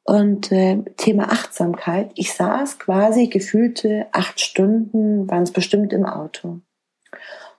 und 0.04 0.52
äh, 0.52 0.82
Thema 0.96 1.32
Achtsamkeit. 1.32 2.10
Ich 2.16 2.34
saß 2.34 2.78
quasi 2.78 3.28
gefühlte 3.28 4.08
acht 4.12 4.40
Stunden, 4.40 5.30
waren 5.30 5.44
es 5.44 5.52
bestimmt 5.52 5.92
im 5.92 6.04
Auto. 6.04 6.60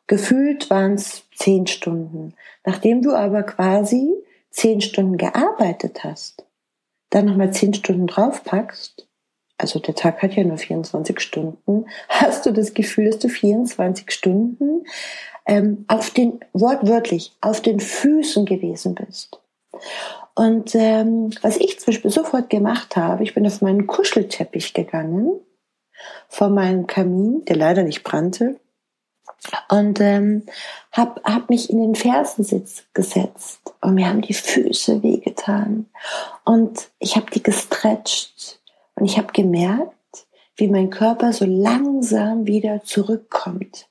Gefühlt 0.08 0.70
waren 0.70 0.94
es 0.94 1.24
zehn 1.36 1.66
Stunden. 1.66 2.36
Nachdem 2.66 3.02
du 3.02 3.16
aber 3.16 3.44
quasi 3.44 4.14
zehn 4.52 4.82
Stunden 4.82 5.18
gearbeitet 5.18 6.04
hast, 6.04 6.46
dann 7.10 7.26
nochmal 7.26 7.52
zehn 7.54 7.74
Stunden 7.74 8.06
draufpackst, 8.06 9.08
also 9.58 9.80
der 9.80 9.96
Tag 9.96 10.22
hat 10.22 10.34
ja 10.34 10.44
nur 10.44 10.58
24 10.58 11.20
Stunden, 11.20 11.86
hast 12.10 12.46
du 12.46 12.52
das 12.52 12.74
Gefühl, 12.74 13.10
dass 13.10 13.20
du 13.20 13.30
24 13.30 14.12
Stunden 14.12 14.86
ähm, 15.46 15.86
auf 15.88 16.10
den, 16.10 16.40
wortwörtlich, 16.54 17.34
auf 17.42 17.62
den 17.62 17.80
Füßen 17.80 18.46
gewesen 18.46 18.96
bist. 18.96 19.40
Und 20.36 20.74
ähm, 20.74 21.32
was 21.42 21.58
ich 21.58 21.80
zum 21.80 21.94
Beispiel 21.94 22.12
sofort 22.12 22.50
gemacht 22.50 22.96
habe, 22.96 23.24
ich 23.24 23.34
bin 23.34 23.46
auf 23.46 23.62
meinen 23.62 23.86
Kuschelteppich 23.86 24.74
gegangen, 24.74 25.40
vor 26.28 26.50
meinem 26.50 26.88
Kamin, 26.88 27.46
der 27.46 27.56
leider 27.56 27.84
nicht 27.84 28.04
brannte, 28.04 28.60
und 29.70 30.00
ähm, 30.00 30.44
habe 30.92 31.22
hab 31.24 31.50
mich 31.50 31.70
in 31.70 31.82
den 31.82 31.96
Fersensitz 31.96 32.86
gesetzt 32.94 33.74
und 33.82 33.96
mir 33.96 34.08
haben 34.08 34.22
die 34.22 34.34
Füße 34.34 35.04
wehgetan. 35.04 35.88
Und 36.46 36.90
ich 37.00 37.16
habe 37.16 37.30
die 37.32 37.44
gestretcht 37.44 38.62
und 38.96 39.06
ich 39.06 39.18
habe 39.18 39.34
gemerkt, 39.34 39.94
wie 40.56 40.68
mein 40.68 40.90
Körper 40.90 41.34
so 41.34 41.46
langsam 41.46 42.46
wieder 42.46 42.84
zurückkommt. 42.84 43.88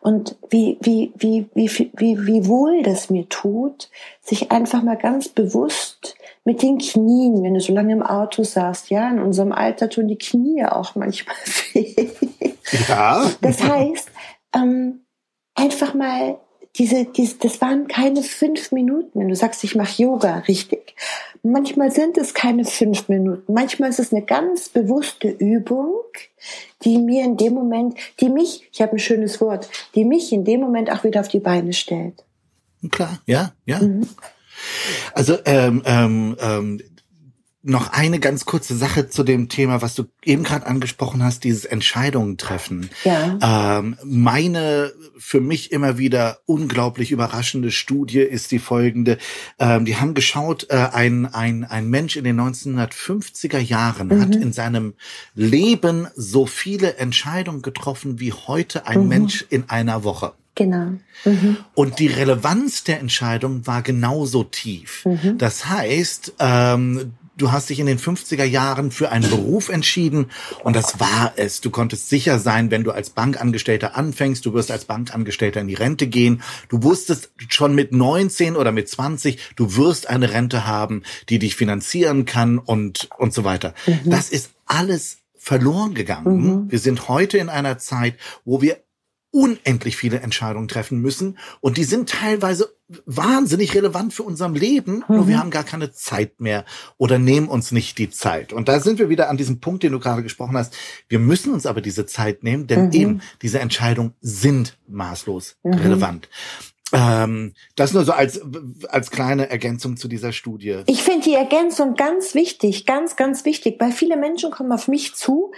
Und 0.00 0.36
wie, 0.50 0.78
wie, 0.80 1.12
wie, 1.16 1.48
wie, 1.54 1.90
wie, 1.94 2.26
wie 2.26 2.48
wohl 2.48 2.82
das 2.82 3.08
mir 3.08 3.28
tut, 3.28 3.88
sich 4.20 4.50
einfach 4.50 4.82
mal 4.82 4.96
ganz 4.96 5.28
bewusst 5.28 6.16
mit 6.44 6.62
den 6.62 6.78
Knien, 6.78 7.42
wenn 7.42 7.54
du 7.54 7.60
so 7.60 7.72
lange 7.72 7.92
im 7.92 8.02
Auto 8.02 8.42
saßt, 8.42 8.90
ja, 8.90 9.08
in 9.08 9.20
unserem 9.20 9.52
Alter 9.52 9.88
tun 9.88 10.08
die 10.08 10.18
Knie 10.18 10.64
auch 10.64 10.96
manchmal 10.96 11.36
weh. 11.72 12.10
Ja. 12.88 13.30
Das 13.40 13.62
heißt, 13.62 14.10
ähm, 14.54 15.04
einfach 15.54 15.94
mal 15.94 16.38
diese, 16.76 17.04
diese, 17.04 17.36
das 17.38 17.60
waren 17.60 17.86
keine 17.86 18.22
fünf 18.22 18.72
Minuten, 18.72 19.20
wenn 19.20 19.28
du 19.28 19.36
sagst, 19.36 19.62
ich 19.62 19.76
mache 19.76 20.02
Yoga, 20.02 20.38
richtig. 20.48 20.94
Manchmal 21.42 21.90
sind 21.92 22.18
es 22.18 22.34
keine 22.34 22.64
fünf 22.64 23.08
Minuten. 23.08 23.52
Manchmal 23.52 23.90
ist 23.90 24.00
es 24.00 24.12
eine 24.12 24.22
ganz 24.22 24.70
bewusste 24.70 25.28
Übung, 25.28 25.94
die 26.82 26.98
mir 26.98 27.24
in 27.24 27.36
dem 27.36 27.54
Moment, 27.54 27.96
die 28.20 28.28
mich, 28.28 28.68
ich 28.72 28.82
habe 28.82 28.92
ein 28.92 28.98
schönes 28.98 29.40
Wort, 29.40 29.68
die 29.94 30.04
mich 30.04 30.32
in 30.32 30.44
dem 30.44 30.60
Moment 30.60 30.90
auch 30.90 31.04
wieder 31.04 31.20
auf 31.20 31.28
die 31.28 31.40
Beine 31.40 31.72
stellt. 31.72 32.24
Klar, 32.90 33.20
ja, 33.26 33.52
ja. 33.66 33.78
Mhm. 33.80 34.08
Also 35.12 35.38
ähm, 35.44 35.82
ähm, 35.84 36.36
ähm, 36.40 36.80
noch 37.64 37.92
eine 37.92 38.20
ganz 38.20 38.44
kurze 38.44 38.76
Sache 38.76 39.08
zu 39.08 39.22
dem 39.22 39.48
Thema, 39.48 39.80
was 39.80 39.94
du 39.94 40.04
eben 40.22 40.44
gerade 40.44 40.66
angesprochen 40.66 41.24
hast, 41.24 41.44
dieses 41.44 41.64
Entscheidungen 41.64 42.36
treffen. 42.36 42.90
Ja. 43.04 43.78
Ähm, 43.78 43.96
meine 44.04 44.92
für 45.16 45.40
mich 45.40 45.72
immer 45.72 45.96
wieder 45.96 46.38
unglaublich 46.44 47.10
überraschende 47.10 47.70
Studie 47.70 48.20
ist 48.20 48.50
die 48.50 48.58
folgende. 48.58 49.16
Ähm, 49.58 49.86
die 49.86 49.96
haben 49.96 50.12
geschaut, 50.12 50.66
äh, 50.68 50.76
ein, 50.92 51.26
ein, 51.26 51.64
ein 51.64 51.88
Mensch 51.88 52.16
in 52.16 52.24
den 52.24 52.38
1950er 52.38 53.58
Jahren 53.58 54.08
mhm. 54.08 54.20
hat 54.20 54.36
in 54.36 54.52
seinem 54.52 54.94
Leben 55.34 56.06
so 56.14 56.44
viele 56.44 56.96
Entscheidungen 56.96 57.62
getroffen 57.62 58.20
wie 58.20 58.32
heute 58.32 58.86
ein 58.86 59.04
mhm. 59.04 59.08
Mensch 59.08 59.46
in 59.48 59.70
einer 59.70 60.04
Woche. 60.04 60.34
Genau. 60.54 60.92
Mhm. 61.24 61.56
Und 61.74 61.98
die 61.98 62.06
Relevanz 62.08 62.84
der 62.84 63.00
Entscheidung 63.00 63.66
war 63.66 63.82
genauso 63.82 64.44
tief. 64.44 65.04
Mhm. 65.06 65.38
Das 65.38 65.66
heißt, 65.66 66.34
ähm, 66.38 67.14
du 67.36 67.52
hast 67.52 67.70
dich 67.70 67.80
in 67.80 67.86
den 67.86 67.98
50er 67.98 68.44
Jahren 68.44 68.90
für 68.90 69.10
einen 69.10 69.28
Beruf 69.28 69.68
entschieden 69.68 70.30
und 70.62 70.76
das 70.76 71.00
war 71.00 71.32
es. 71.36 71.60
Du 71.60 71.70
konntest 71.70 72.08
sicher 72.08 72.38
sein, 72.38 72.70
wenn 72.70 72.84
du 72.84 72.92
als 72.92 73.10
Bankangestellter 73.10 73.96
anfängst, 73.96 74.44
du 74.46 74.54
wirst 74.54 74.70
als 74.70 74.84
Bankangestellter 74.84 75.60
in 75.60 75.68
die 75.68 75.74
Rente 75.74 76.06
gehen. 76.06 76.42
Du 76.68 76.82
wusstest 76.82 77.30
schon 77.48 77.74
mit 77.74 77.92
19 77.92 78.56
oder 78.56 78.72
mit 78.72 78.88
20, 78.88 79.38
du 79.56 79.76
wirst 79.76 80.08
eine 80.08 80.32
Rente 80.32 80.66
haben, 80.66 81.02
die 81.28 81.38
dich 81.38 81.56
finanzieren 81.56 82.24
kann 82.24 82.58
und, 82.58 83.08
und 83.18 83.32
so 83.32 83.44
weiter. 83.44 83.74
Mhm. 83.86 84.10
Das 84.10 84.30
ist 84.30 84.52
alles 84.66 85.18
verloren 85.36 85.94
gegangen. 85.94 86.36
Mhm. 86.36 86.70
Wir 86.70 86.78
sind 86.78 87.08
heute 87.08 87.38
in 87.38 87.48
einer 87.48 87.78
Zeit, 87.78 88.16
wo 88.44 88.62
wir 88.62 88.82
unendlich 89.30 89.96
viele 89.96 90.20
Entscheidungen 90.20 90.68
treffen 90.68 91.00
müssen 91.00 91.38
und 91.60 91.76
die 91.76 91.84
sind 91.84 92.08
teilweise 92.08 92.73
wahnsinnig 93.06 93.74
relevant 93.74 94.12
für 94.12 94.22
unserem 94.22 94.54
Leben, 94.54 95.04
mhm. 95.08 95.16
nur 95.16 95.28
wir 95.28 95.38
haben 95.38 95.50
gar 95.50 95.64
keine 95.64 95.92
Zeit 95.92 96.40
mehr 96.40 96.64
oder 96.98 97.18
nehmen 97.18 97.48
uns 97.48 97.72
nicht 97.72 97.98
die 97.98 98.10
Zeit. 98.10 98.52
Und 98.52 98.68
da 98.68 98.80
sind 98.80 98.98
wir 98.98 99.08
wieder 99.08 99.30
an 99.30 99.36
diesem 99.36 99.60
Punkt, 99.60 99.82
den 99.82 99.92
du 99.92 100.00
gerade 100.00 100.22
gesprochen 100.22 100.56
hast. 100.56 100.76
Wir 101.08 101.18
müssen 101.18 101.52
uns 101.52 101.66
aber 101.66 101.80
diese 101.80 102.06
Zeit 102.06 102.42
nehmen, 102.42 102.66
denn 102.66 102.86
mhm. 102.86 102.92
eben 102.92 103.20
diese 103.42 103.60
Entscheidungen 103.60 104.14
sind 104.20 104.78
maßlos 104.86 105.56
mhm. 105.62 105.74
relevant. 105.74 106.28
Ähm, 106.94 107.54
das 107.74 107.92
nur 107.92 108.04
so 108.04 108.12
als, 108.12 108.40
als 108.88 109.10
kleine 109.10 109.50
Ergänzung 109.50 109.96
zu 109.96 110.06
dieser 110.06 110.32
Studie. 110.32 110.82
Ich 110.86 111.02
finde 111.02 111.22
die 111.22 111.34
Ergänzung 111.34 111.94
ganz 111.94 112.34
wichtig, 112.34 112.86
ganz, 112.86 113.16
ganz 113.16 113.44
wichtig, 113.44 113.76
weil 113.80 113.90
viele 113.90 114.16
Menschen 114.16 114.52
kommen 114.52 114.70
auf 114.70 114.86
mich 114.86 115.16
zu. 115.16 115.50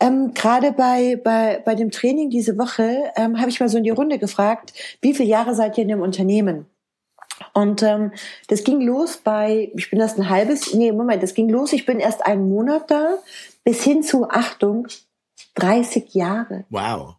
Ähm, 0.00 0.34
Gerade 0.34 0.72
bei, 0.72 1.16
bei, 1.16 1.62
bei 1.64 1.74
dem 1.74 1.90
Training 1.90 2.28
diese 2.28 2.58
Woche 2.58 3.10
ähm, 3.16 3.40
habe 3.40 3.48
ich 3.48 3.58
mal 3.58 3.70
so 3.70 3.78
in 3.78 3.84
die 3.84 3.90
Runde 3.90 4.18
gefragt, 4.18 4.74
wie 5.00 5.14
viele 5.14 5.30
Jahre 5.30 5.54
seid 5.54 5.78
ihr 5.78 5.82
in 5.82 5.88
dem 5.88 6.02
Unternehmen? 6.02 6.66
Und 7.54 7.82
ähm, 7.82 8.12
das 8.48 8.62
ging 8.62 8.82
los 8.82 9.16
bei, 9.16 9.72
ich 9.74 9.90
bin 9.90 9.98
erst 9.98 10.18
ein 10.18 10.28
halbes, 10.28 10.74
nee, 10.74 10.92
Moment, 10.92 11.22
das 11.22 11.34
ging 11.34 11.48
los, 11.48 11.72
ich 11.72 11.86
bin 11.86 12.00
erst 12.00 12.24
einen 12.24 12.48
Monat 12.48 12.90
da, 12.90 13.18
bis 13.64 13.82
hin 13.82 14.02
zu, 14.02 14.28
Achtung, 14.28 14.86
30 15.54 16.14
Jahre. 16.14 16.64
Wow. 16.68 17.16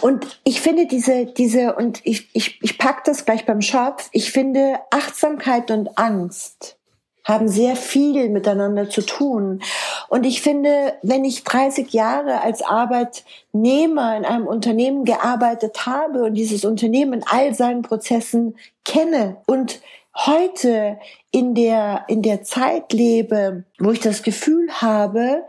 Und 0.00 0.26
ich 0.44 0.60
finde 0.60 0.86
diese, 0.86 1.26
diese, 1.26 1.74
und 1.74 2.00
ich, 2.04 2.28
ich, 2.32 2.58
ich 2.62 2.78
pack 2.78 3.04
das 3.04 3.24
gleich 3.24 3.46
beim 3.46 3.62
Schopf, 3.62 4.08
ich 4.12 4.32
finde 4.32 4.78
Achtsamkeit 4.90 5.70
und 5.70 5.98
Angst 5.98 6.76
haben 7.24 7.48
sehr 7.48 7.74
viel 7.74 8.28
miteinander 8.28 8.90
zu 8.90 9.00
tun. 9.00 9.62
Und 10.08 10.24
ich 10.24 10.42
finde, 10.42 10.94
wenn 11.02 11.24
ich 11.24 11.42
30 11.42 11.90
Jahre 11.92 12.42
als 12.42 12.60
Arbeitnehmer 12.60 14.16
in 14.16 14.26
einem 14.26 14.46
Unternehmen 14.46 15.06
gearbeitet 15.06 15.86
habe 15.86 16.24
und 16.24 16.34
dieses 16.34 16.66
Unternehmen 16.66 17.14
in 17.14 17.24
all 17.26 17.54
seinen 17.54 17.80
Prozessen 17.80 18.56
kenne 18.84 19.38
und 19.46 19.80
heute 20.14 20.98
in 21.30 21.54
der, 21.54 22.04
in 22.08 22.20
der 22.20 22.42
Zeit 22.42 22.92
lebe, 22.92 23.64
wo 23.78 23.90
ich 23.90 24.00
das 24.00 24.22
Gefühl 24.22 24.70
habe, 24.70 25.44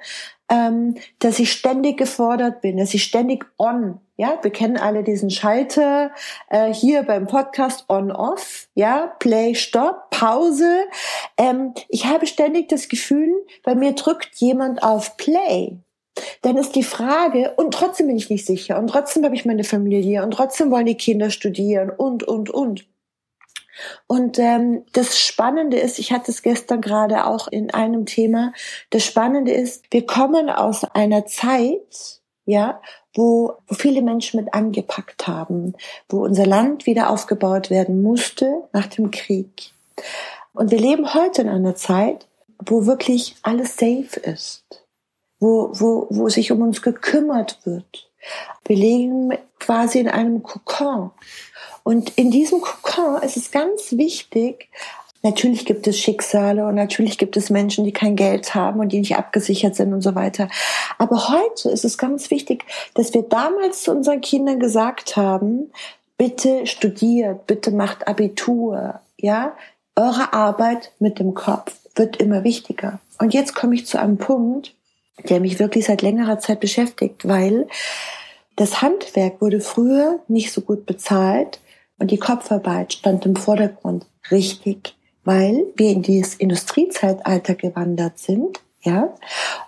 ähm, 0.49 0.95
dass 1.19 1.39
ich 1.39 1.51
ständig 1.51 1.97
gefordert 1.97 2.61
bin, 2.61 2.77
dass 2.77 2.93
ich 2.93 3.03
ständig 3.03 3.45
on 3.57 3.99
ja, 4.17 4.39
wir 4.41 4.51
kennen 4.51 4.77
alle 4.77 5.03
diesen 5.03 5.29
Schalter 5.29 6.11
äh, 6.49 6.73
hier 6.73 7.03
beim 7.03 7.27
Podcast 7.27 7.85
On-Off, 7.89 8.69
ja, 8.73 9.13
Play, 9.19 9.55
Stop, 9.55 10.09
Pause. 10.09 10.85
Ähm, 11.37 11.73
ich 11.89 12.05
habe 12.05 12.25
ständig 12.25 12.69
das 12.69 12.87
Gefühl, 12.87 13.29
bei 13.63 13.75
mir 13.75 13.91
drückt 13.91 14.35
jemand 14.35 14.83
auf 14.83 15.17
Play. 15.17 15.77
Dann 16.43 16.55
ist 16.55 16.75
die 16.75 16.83
Frage, 16.83 17.55
und 17.57 17.73
trotzdem 17.73 18.07
bin 18.07 18.15
ich 18.15 18.29
nicht 18.29 18.45
sicher, 18.45 18.79
und 18.79 18.87
trotzdem 18.87 19.25
habe 19.25 19.35
ich 19.35 19.45
meine 19.45 19.65
Familie, 19.65 20.23
und 20.23 20.31
trotzdem 20.31 20.71
wollen 20.71 20.85
die 20.85 20.95
Kinder 20.95 21.29
studieren, 21.29 21.89
und, 21.89 22.23
und, 22.23 22.49
und. 22.49 22.85
Und 24.07 24.39
ähm, 24.39 24.85
das 24.93 25.19
Spannende 25.19 25.77
ist, 25.77 25.99
ich 25.99 26.11
hatte 26.11 26.31
es 26.31 26.41
gestern 26.41 26.81
gerade 26.81 27.25
auch 27.25 27.47
in 27.47 27.71
einem 27.71 28.05
Thema, 28.05 28.53
das 28.89 29.05
Spannende 29.05 29.51
ist, 29.51 29.85
wir 29.91 30.05
kommen 30.05 30.49
aus 30.49 30.83
einer 30.83 31.25
Zeit, 31.25 32.21
ja, 32.45 32.81
wo, 33.13 33.53
wo 33.67 33.75
viele 33.75 34.01
Menschen 34.01 34.39
mit 34.39 34.53
angepackt 34.53 35.27
haben, 35.27 35.73
wo 36.09 36.23
unser 36.23 36.45
Land 36.45 36.85
wieder 36.85 37.09
aufgebaut 37.09 37.69
werden 37.69 38.01
musste 38.01 38.63
nach 38.73 38.87
dem 38.87 39.11
Krieg. 39.11 39.71
Und 40.53 40.71
wir 40.71 40.79
leben 40.79 41.13
heute 41.13 41.41
in 41.41 41.49
einer 41.49 41.75
Zeit, 41.75 42.27
wo 42.63 42.85
wirklich 42.85 43.35
alles 43.41 43.75
safe 43.77 44.19
ist, 44.21 44.63
wo, 45.39 45.71
wo, 45.73 46.07
wo 46.09 46.29
sich 46.29 46.51
um 46.51 46.61
uns 46.61 46.81
gekümmert 46.81 47.59
wird. 47.65 48.09
Wir 48.65 48.75
leben 48.75 49.33
quasi 49.59 49.99
in 49.99 50.09
einem 50.09 50.43
Kokon. 50.43 51.11
Und 51.85 52.17
in 52.17 52.31
diesem 52.31 52.61
Kokon 52.61 53.21
ist 53.21 53.37
es 53.37 53.51
ganz 53.51 53.91
wichtig, 53.91 54.69
Natürlich 55.21 55.65
gibt 55.65 55.87
es 55.87 55.99
Schicksale 55.99 56.67
und 56.67 56.75
natürlich 56.75 57.17
gibt 57.17 57.35
es 57.35 57.49
Menschen, 57.49 57.83
die 57.83 57.91
kein 57.91 58.15
Geld 58.15 58.53
haben 58.53 58.79
und 58.79 58.89
die 58.89 58.99
nicht 58.99 59.17
abgesichert 59.17 59.75
sind 59.75 59.91
und 59.91 60.01
so 60.01 60.13
weiter. 60.13 60.49
Aber 60.99 61.29
heute 61.29 61.69
ist 61.71 61.83
es 61.83 61.97
ganz 61.97 62.29
wichtig, 62.29 62.63
dass 62.93 63.15
wir 63.15 63.23
damals 63.23 63.81
zu 63.81 63.91
unseren 63.91 64.21
Kindern 64.21 64.59
gesagt 64.59 65.17
haben, 65.17 65.71
bitte 66.19 66.67
studiert, 66.67 67.47
bitte 67.47 67.71
macht 67.71 68.07
Abitur, 68.07 68.99
ja? 69.17 69.55
Eure 69.95 70.31
Arbeit 70.31 70.91
mit 70.99 71.17
dem 71.17 71.33
Kopf 71.33 71.73
wird 71.95 72.17
immer 72.17 72.43
wichtiger. 72.43 72.99
Und 73.17 73.33
jetzt 73.33 73.55
komme 73.55 73.73
ich 73.73 73.87
zu 73.87 73.99
einem 73.99 74.17
Punkt, 74.17 74.75
der 75.27 75.39
mich 75.39 75.57
wirklich 75.57 75.85
seit 75.85 76.03
längerer 76.03 76.37
Zeit 76.37 76.59
beschäftigt, 76.59 77.27
weil 77.27 77.67
das 78.55 78.83
Handwerk 78.83 79.41
wurde 79.41 79.59
früher 79.59 80.19
nicht 80.27 80.51
so 80.51 80.61
gut 80.61 80.85
bezahlt 80.85 81.59
und 81.99 82.11
die 82.11 82.19
Kopfarbeit 82.19 82.93
stand 82.93 83.25
im 83.25 83.35
Vordergrund. 83.35 84.05
Richtig 84.31 84.95
weil 85.25 85.65
wir 85.75 85.89
in 85.89 86.03
dieses 86.03 86.35
Industriezeitalter 86.35 87.55
gewandert 87.55 88.19
sind, 88.19 88.61
ja. 88.83 89.13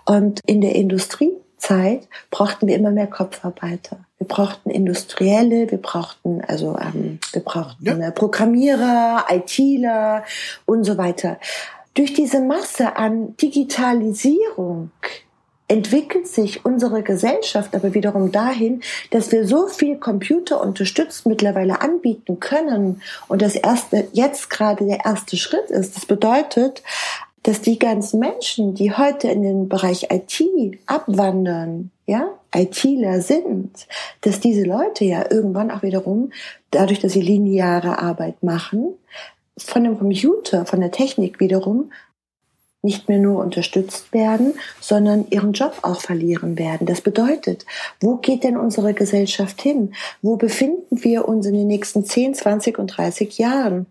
Und 0.06 0.40
in 0.46 0.60
der 0.60 0.76
Industriezeit 0.76 2.08
brauchten 2.30 2.68
wir 2.68 2.76
immer 2.76 2.92
mehr 2.92 3.08
Kopfarbeiter. 3.08 3.98
Wir 4.16 4.26
brauchten 4.26 4.70
Industrielle, 4.70 5.70
wir 5.70 5.82
brauchten 5.82 6.40
also 6.46 6.78
ähm, 6.78 7.18
wir 7.32 7.42
brauchten 7.42 7.84
ja. 7.84 7.98
Äh, 7.98 8.12
Programmierer, 8.12 9.26
ITler 9.28 10.24
und 10.64 10.84
so 10.84 10.96
weiter. 10.96 11.38
Durch 11.94 12.14
diese 12.14 12.40
Masse 12.40 12.96
an 12.96 13.36
Digitalisierung 13.36 14.92
entwickelt 15.68 16.26
sich 16.26 16.64
unsere 16.64 17.02
Gesellschaft 17.02 17.74
aber 17.74 17.94
wiederum 17.94 18.32
dahin, 18.32 18.82
dass 19.10 19.30
wir 19.30 19.46
so 19.46 19.68
viel 19.68 19.96
Computer 19.96 20.60
unterstützt 20.60 21.26
mittlerweile 21.26 21.82
anbieten 21.82 22.40
können 22.40 23.02
und 23.28 23.42
das 23.42 23.54
erste, 23.54 24.08
jetzt 24.12 24.50
gerade 24.50 24.86
der 24.86 25.04
erste 25.04 25.36
Schritt 25.36 25.70
ist. 25.70 25.94
Das 25.94 26.06
bedeutet, 26.06 26.82
dass 27.42 27.60
die 27.60 27.78
ganzen 27.78 28.18
Menschen, 28.18 28.74
die 28.74 28.92
heute 28.92 29.28
in 29.28 29.42
den 29.42 29.68
Bereich 29.68 30.08
IT 30.10 30.42
abwandern, 30.86 31.90
ja, 32.06 32.28
ITler 32.54 33.20
sind, 33.20 33.86
dass 34.22 34.40
diese 34.40 34.64
Leute 34.64 35.04
ja 35.04 35.30
irgendwann 35.30 35.70
auch 35.70 35.82
wiederum, 35.82 36.32
dadurch, 36.70 37.00
dass 37.00 37.12
sie 37.12 37.20
lineare 37.20 37.98
Arbeit 37.98 38.42
machen, 38.42 38.94
von 39.58 39.84
dem 39.84 39.98
Computer, 39.98 40.66
von 40.66 40.80
der 40.80 40.90
Technik 40.90 41.40
wiederum 41.40 41.90
nicht 42.88 43.06
mehr 43.10 43.18
nur 43.18 43.44
unterstützt 43.44 44.14
werden, 44.14 44.54
sondern 44.80 45.26
ihren 45.28 45.52
Job 45.52 45.76
auch 45.82 46.00
verlieren 46.00 46.58
werden. 46.58 46.86
Das 46.86 47.02
bedeutet, 47.02 47.66
wo 48.00 48.16
geht 48.16 48.44
denn 48.44 48.56
unsere 48.56 48.94
Gesellschaft 48.94 49.60
hin? 49.60 49.92
Wo 50.22 50.36
befinden 50.36 51.04
wir 51.04 51.28
uns 51.28 51.44
in 51.44 51.52
den 51.52 51.66
nächsten 51.66 52.06
10, 52.06 52.32
20 52.32 52.78
und 52.78 52.86
30 52.86 53.36
Jahren? 53.36 53.84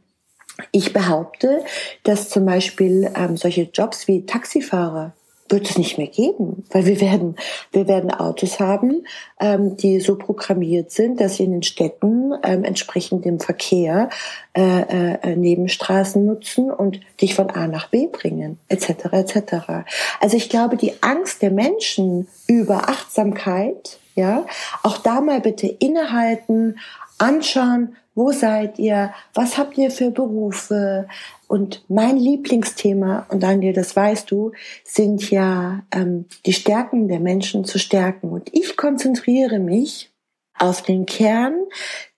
Ich 0.71 0.93
behaupte, 0.93 1.63
dass 2.01 2.29
zum 2.29 2.47
Beispiel 2.47 3.11
ähm, 3.15 3.37
solche 3.37 3.69
Jobs 3.71 4.07
wie 4.07 4.25
Taxifahrer 4.25 5.13
wird 5.49 5.69
es 5.69 5.77
nicht 5.77 5.97
mehr 5.97 6.07
geben, 6.07 6.65
weil 6.71 6.85
wir 6.85 6.99
werden, 7.01 7.35
wir 7.71 7.87
werden 7.87 8.11
Autos 8.11 8.59
haben, 8.59 9.05
ähm, 9.39 9.77
die 9.77 9.99
so 9.99 10.15
programmiert 10.15 10.91
sind, 10.91 11.19
dass 11.21 11.37
sie 11.37 11.43
in 11.43 11.51
den 11.51 11.63
Städten 11.63 12.33
ähm, 12.43 12.63
entsprechend 12.63 13.25
dem 13.25 13.39
Verkehr 13.39 14.09
äh, 14.53 14.81
äh, 15.21 15.35
Nebenstraßen 15.35 16.25
nutzen 16.25 16.71
und 16.71 16.99
dich 17.21 17.35
von 17.35 17.49
A 17.49 17.67
nach 17.67 17.89
B 17.89 18.07
bringen, 18.07 18.59
etc. 18.69 19.05
etc. 19.11 19.85
Also 20.19 20.37
ich 20.37 20.49
glaube, 20.49 20.77
die 20.77 21.01
Angst 21.01 21.41
der 21.41 21.51
Menschen 21.51 22.27
über 22.47 22.89
Achtsamkeit, 22.89 23.99
ja, 24.15 24.45
auch 24.83 24.97
da 24.97 25.21
mal 25.21 25.41
bitte 25.41 25.67
innehalten, 25.67 26.79
anschauen, 27.17 27.95
wo 28.17 28.31
seid 28.31 28.79
ihr? 28.79 29.13
Was 29.35 29.59
habt 29.59 29.77
ihr 29.77 29.91
für 29.91 30.09
Berufe? 30.09 31.07
Und 31.47 31.85
mein 31.87 32.17
Lieblingsthema, 32.17 33.27
und 33.29 33.43
Daniel, 33.43 33.73
das 33.73 33.95
weißt 33.95 34.29
du, 34.31 34.53
sind 34.83 35.29
ja 35.29 35.83
ähm, 35.91 36.25
die 36.47 36.53
Stärken 36.53 37.07
der 37.07 37.19
Menschen 37.19 37.63
zu 37.63 37.77
stärken. 37.77 38.31
Und 38.31 38.49
ich 38.53 38.75
konzentriere 38.75 39.59
mich 39.59 40.11
auf 40.57 40.81
den 40.81 41.05
Kern 41.05 41.53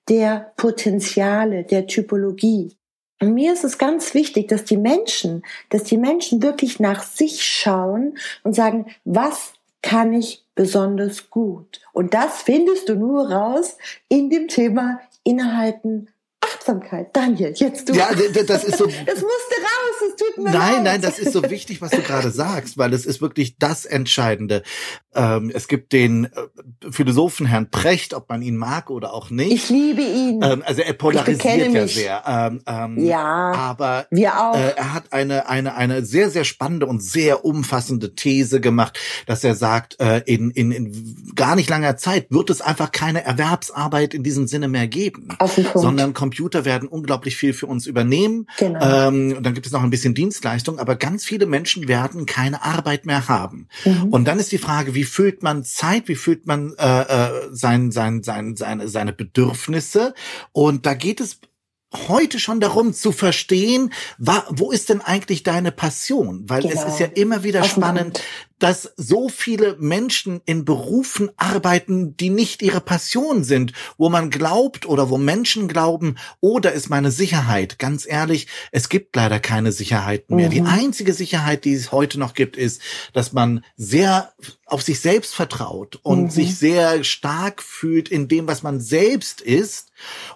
der 0.08 0.54
Potenziale, 0.56 1.66
der 1.66 1.86
Typologie. 1.86 2.78
Und 3.22 3.34
mir 3.34 3.52
ist 3.52 3.66
es 3.66 3.78
ganz 3.78 4.14
wichtig, 4.14 4.48
dass 4.48 4.64
die 4.64 4.78
Menschen, 4.78 5.44
dass 5.70 5.84
die 5.84 5.98
Menschen 5.98 6.42
wirklich 6.42 6.80
nach 6.80 7.04
sich 7.04 7.44
schauen 7.44 8.18
und 8.44 8.56
sagen, 8.56 8.86
was 9.04 9.52
kann 9.82 10.14
ich 10.14 10.46
besonders 10.56 11.30
gut? 11.30 11.82
Und 11.92 12.14
das 12.14 12.42
findest 12.44 12.88
du 12.88 12.96
nur 12.96 13.30
raus 13.30 13.78
in 14.08 14.30
dem 14.30 14.48
Thema 14.48 15.02
Innehalten, 15.24 16.10
Achtsamkeit. 16.60 17.16
Daniel, 17.16 17.54
jetzt 17.56 17.90
du. 17.90 17.94
Ja, 17.94 18.10
das 18.48 18.64
ist 18.64 18.78
so. 18.78 18.86
Das 19.06 19.22
musste 19.22 19.56
raus, 19.62 20.10
es 20.10 20.16
tut 20.16 20.38
mir 20.38 20.52
nein, 20.52 20.54
leid. 20.54 20.72
Nein, 20.72 20.84
nein, 20.84 21.02
das 21.02 21.20
ist 21.20 21.34
so 21.34 21.50
wichtig, 21.50 21.82
was 21.82 21.92
du 21.92 22.02
gerade 22.02 22.32
sagst, 22.32 22.78
weil 22.78 22.94
es 22.94 23.06
ist 23.06 23.22
wirklich 23.22 23.58
das 23.58 23.86
Entscheidende. 23.86 24.64
Ähm, 25.16 25.52
es 25.54 25.68
gibt 25.68 25.94
den 25.94 26.26
äh, 26.26 26.92
Philosophen 26.92 27.46
Herrn 27.46 27.72
Precht, 27.72 28.14
ob 28.14 28.30
man 28.30 28.42
ihn 28.42 28.58
mag 28.58 28.90
oder 28.90 29.14
auch 29.14 29.30
nicht. 29.30 29.52
Ich 29.52 29.70
liebe 29.70 30.02
ihn. 30.02 30.42
Ähm, 30.44 30.64
also 30.66 30.82
er 30.82 30.94
polarisiert 30.94 31.72
ja 31.72 31.88
sehr. 31.88 32.24
Ähm, 32.28 32.62
ähm, 32.68 33.06
ja. 33.06 33.52
Aber 33.54 34.08
wir 34.12 34.40
auch. 34.40 34.56
Äh, 34.56 34.74
er 34.76 34.94
hat 34.94 35.14
eine 35.14 35.50
eine 35.50 35.76
eine 35.76 36.06
sehr 36.06 36.30
sehr 36.30 36.44
spannende 36.44 36.86
und 36.86 37.02
sehr 37.02 37.46
umfassende 37.46 38.16
These 38.16 38.62
gemacht, 38.62 39.00
dass 39.26 39.44
er 39.44 39.56
sagt, 39.56 40.00
äh, 40.00 40.22
in, 40.26 40.52
in 40.52 40.72
in 40.72 41.34
gar 41.36 41.56
nicht 41.56 41.70
langer 41.70 41.98
Zeit 41.98 42.28
wird 42.30 42.50
es 42.50 42.62
einfach 42.62 42.92
keine 42.92 43.24
Erwerbsarbeit 43.24 44.14
in 44.14 44.24
diesem 44.24 44.48
Sinne 44.48 44.68
mehr 44.68 44.88
geben, 44.88 45.30
sondern 45.74 46.14
Computer 46.14 46.49
werden 46.66 46.88
unglaublich 46.88 47.36
viel 47.36 47.54
für 47.54 47.68
uns 47.68 47.88
übernehmen. 47.88 48.48
Genau. 48.58 49.08
Ähm, 49.08 49.42
dann 49.42 49.54
gibt 49.54 49.66
es 49.66 49.72
noch 49.72 49.84
ein 49.84 49.90
bisschen 49.90 50.14
Dienstleistung, 50.14 50.80
aber 50.80 50.96
ganz 50.96 51.26
viele 51.26 51.46
Menschen 51.46 51.88
werden 51.88 52.26
keine 52.26 52.64
Arbeit 52.64 53.06
mehr 53.06 53.28
haben. 53.28 53.68
Mhm. 53.86 54.10
Und 54.10 54.26
dann 54.28 54.40
ist 54.40 54.52
die 54.52 54.58
Frage, 54.58 54.96
wie 54.96 55.04
füllt 55.04 55.44
man 55.44 55.64
Zeit, 55.64 56.08
wie 56.08 56.16
füllt 56.16 56.48
man 56.48 56.74
äh, 56.78 57.02
äh, 57.02 57.30
sein, 57.52 57.92
sein, 57.92 58.24
sein, 58.24 58.56
seine, 58.56 58.88
seine 58.88 59.14
Bedürfnisse? 59.14 60.14
Und 60.52 60.86
da 60.86 60.94
geht 60.94 61.22
es 61.22 61.40
heute 62.08 62.40
schon 62.40 62.60
darum 62.60 62.94
zu 62.94 63.12
verstehen, 63.12 63.92
wa, 64.18 64.46
wo 64.50 64.72
ist 64.72 64.90
denn 64.90 65.02
eigentlich 65.02 65.44
deine 65.44 65.72
Passion? 65.72 66.44
Weil 66.48 66.62
genau. 66.62 66.74
es 66.74 66.94
ist 66.94 67.00
ja 67.00 67.08
immer 67.08 67.44
wieder 67.44 67.64
spannend, 67.64 68.22
dass 68.60 68.94
so 68.98 69.30
viele 69.30 69.78
Menschen 69.80 70.42
in 70.46 70.66
Berufen 70.66 71.32
arbeiten, 71.38 72.16
die 72.18 72.30
nicht 72.30 72.62
ihre 72.62 72.82
Passion 72.82 73.44
sind, 73.44 73.74
wo 73.98 74.10
man 74.10 74.30
glaubt 74.30 74.86
oder 74.86 75.10
wo 75.10 75.18
Menschen 75.18 75.68
glauben, 75.68 76.18
oh, 76.42 76.60
da 76.60 76.70
ist 76.70 76.90
meine 76.90 77.12
Sicherheit. 77.12 77.80
Ganz 77.80 78.06
ehrlich, 78.08 78.48
es 78.72 78.90
gibt 78.90 79.16
leider 79.16 79.40
keine 79.40 79.72
Sicherheit 79.72 80.30
mehr. 80.30 80.48
Mhm. 80.48 80.52
Die 80.52 80.62
einzige 80.62 81.14
Sicherheit, 81.14 81.66
die 81.66 81.74
es 81.74 81.92
heute 81.92 82.20
noch 82.20 82.34
gibt, 82.34 82.58
ist, 82.58 82.82
dass 83.14 83.34
man 83.34 83.64
sehr 83.78 84.34
auf 84.66 84.82
sich 84.82 85.00
selbst 85.00 85.34
vertraut 85.34 86.00
und 86.04 86.24
mhm. 86.24 86.30
sich 86.30 86.58
sehr 86.58 87.04
stark 87.04 87.64
fühlt 87.64 88.10
in 88.10 88.28
dem, 88.28 88.48
was 88.48 88.62
man 88.62 88.80
selbst 88.80 89.42
ist 89.42 89.90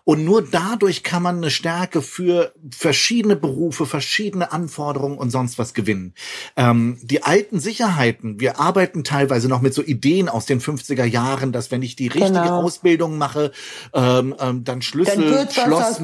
und 0.04 0.26
nur 0.26 0.42
dadurch 0.42 1.04
kann 1.04 1.24
man 1.24 1.38
eine 1.38 1.52
Stärke 1.52 2.02
für 2.02 2.54
verschiedene 2.70 3.36
Berufe, 3.36 3.86
verschiedene 3.86 4.52
Anforderungen 4.52 5.18
und 5.18 5.30
sonst 5.30 5.58
was 5.58 5.74
gewinnen. 5.74 6.14
Ähm, 6.56 6.98
die 7.02 7.24
alten 7.24 7.60
Sicherheiten, 7.60 8.13
wir 8.22 8.60
arbeiten 8.60 9.04
teilweise 9.04 9.48
noch 9.48 9.62
mit 9.62 9.74
so 9.74 9.84
Ideen 9.84 10.30
aus 10.30 10.46
den 10.46 10.60
50er 10.60 11.06
Jahren, 11.06 11.52
dass 11.52 11.72
wenn 11.72 11.82
ich 11.82 11.96
die 11.96 12.08
richtige 12.08 12.32
genau. 12.32 12.62
Ausbildung 12.62 13.18
mache, 13.18 13.52
ähm, 13.94 14.36
ähm, 14.40 14.64
dann 14.64 14.82
Schlüssel, 14.82 15.32
dann 15.32 15.50
Schloss, 15.50 16.02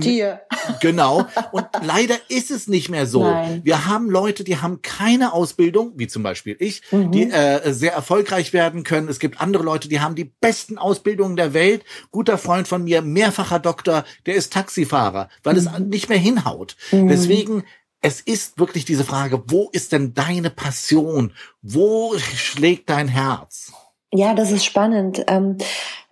genau. 0.82 1.26
Und 1.52 1.66
leider 1.84 2.16
ist 2.28 2.52
es 2.52 2.68
nicht 2.68 2.90
mehr 2.90 3.08
so. 3.08 3.24
Nein. 3.24 3.62
Wir 3.64 3.88
haben 3.88 4.10
Leute, 4.10 4.44
die 4.44 4.58
haben 4.58 4.82
keine 4.82 5.34
Ausbildung, 5.34 5.94
wie 5.96 6.08
zum 6.08 6.24
Beispiel 6.24 6.56
ich, 6.60 6.82
mhm. 6.92 7.12
die 7.12 7.30
äh, 7.30 7.72
sehr 7.74 7.94
erfolgreich 7.94 8.54
werden 8.54 8.84
können. 8.84 9.10
Es 9.10 9.20
gibt 9.20 9.42
andere 9.42 9.64
Leute, 9.64 9.90
die 9.90 10.00
haben 10.00 10.16
die 10.16 10.26
besten 10.26 10.78
Ausbildungen 10.78 11.36
der 11.36 11.54
Welt. 11.54 11.84
Guter 12.12 12.38
Freund 12.38 12.68
von 12.68 12.84
mir, 12.84 13.02
mehrfach 13.02 13.40
mehrfacher 13.40 13.60
Doktor, 13.60 14.06
der 14.26 14.36
ist 14.36 14.54
Taxifahrer, 14.54 15.30
weil 15.44 15.54
mhm. 15.54 15.60
es 15.60 15.80
nicht 15.80 16.10
mehr 16.10 16.18
hinhaut. 16.18 16.76
Mhm. 16.92 17.08
Deswegen 17.08 17.64
es 18.02 18.22
ist 18.22 18.60
wirklich 18.60 18.86
diese 18.86 19.04
Frage, 19.04 19.44
wo 19.48 19.70
ist 19.72 19.92
denn 19.92 20.14
deine 20.14 20.50
Passion? 20.50 21.34
Wo 21.62 22.18
schlägt 22.18 22.90
dein 22.90 23.08
Herz? 23.08 23.72
Ja, 24.12 24.34
das 24.34 24.52
ist 24.52 24.66
spannend. 24.66 25.24
Ähm, 25.28 25.58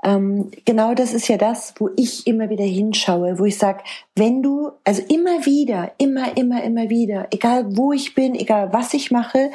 ähm, 0.03 0.51
genau 0.65 0.93
das 0.93 1.13
ist 1.13 1.27
ja 1.27 1.37
das, 1.37 1.73
wo 1.79 1.89
ich 1.95 2.27
immer 2.27 2.49
wieder 2.49 2.63
hinschaue, 2.63 3.39
wo 3.39 3.45
ich 3.45 3.57
sage, 3.57 3.83
wenn 4.15 4.43
du, 4.43 4.71
also 4.83 5.01
immer 5.09 5.45
wieder, 5.45 5.93
immer, 5.97 6.37
immer, 6.37 6.63
immer 6.63 6.89
wieder, 6.89 7.27
egal 7.31 7.75
wo 7.75 7.93
ich 7.93 8.13
bin, 8.13 8.35
egal 8.35 8.71
was 8.71 8.93
ich 8.93 9.09
mache, 9.09 9.49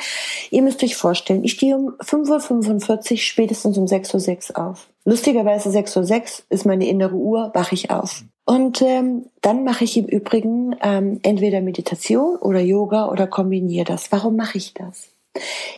ihr 0.51 0.63
müsst 0.63 0.83
euch 0.83 0.97
vorstellen, 0.97 1.45
ich 1.45 1.53
stehe 1.53 1.77
um 1.77 1.91
5.45 2.01 3.13
Uhr, 3.13 3.17
spätestens 3.19 3.79
um 3.79 3.85
6.06 3.85 4.51
Uhr 4.51 4.67
auf. 4.67 4.89
Lustigerweise 5.05 5.69
6.06 5.69 6.01
Uhr 6.01 6.45
ist 6.51 6.67
meine 6.67 6.89
innere 6.89 7.15
Uhr, 7.15 7.53
wache 7.55 7.75
ich 7.77 7.91
auf. 7.91 8.25
Und 8.45 8.83
ähm, 8.83 9.27
dann 9.41 9.65
mache 9.65 9.85
ich 9.85 9.97
im 9.97 10.07
Übrigen 10.07 10.77
ähm, 10.83 11.21
entweder 11.23 11.61
Meditation 11.61 12.37
oder 12.37 12.61
Yoga 12.61 13.09
oder 13.09 13.27
kombiniere 13.27 13.85
das. 13.85 14.11
Warum 14.11 14.37
mache 14.37 14.59
ich 14.59 14.75
das? 14.75 15.11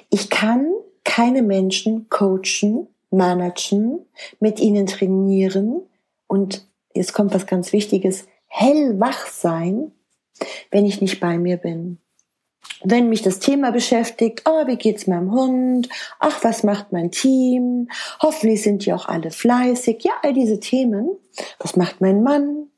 Ich 0.09 0.31
kann 0.31 0.73
keine 1.05 1.43
Menschen 1.43 2.09
coachen, 2.09 2.89
managen, 3.11 4.01
mit 4.41 4.61
ihnen 4.61 4.87
trainieren 4.87 5.83
und 6.27 6.67
jetzt 6.95 7.13
kommt 7.13 7.35
was 7.35 7.47
ganz 7.47 7.73
Wichtiges, 7.73 8.27
hellwach 8.47 9.27
sein, 9.27 9.93
wenn 10.71 10.87
ich 10.87 11.01
nicht 11.01 11.21
bei 11.21 11.39
mir 11.39 11.59
bin. 11.59 11.99
Wenn 12.85 13.09
mich 13.09 13.23
das 13.23 13.39
Thema 13.39 13.73
beschäftigt, 13.73 14.43
oh, 14.47 14.67
wie 14.67 14.77
geht's 14.77 15.07
meinem 15.07 15.33
Hund? 15.33 15.89
Ach, 16.21 16.45
was 16.45 16.63
macht 16.63 16.93
mein 16.93 17.11
Team? 17.11 17.89
Hoffentlich 18.21 18.63
sind 18.63 18.85
die 18.85 18.93
auch 18.93 19.07
alle 19.07 19.31
fleißig. 19.31 20.05
Ja, 20.05 20.13
all 20.23 20.35
diese 20.35 20.61
Themen. 20.61 21.09
Was 21.59 21.77
macht 21.77 22.01
mein 22.03 22.23
Mann? 22.23 22.69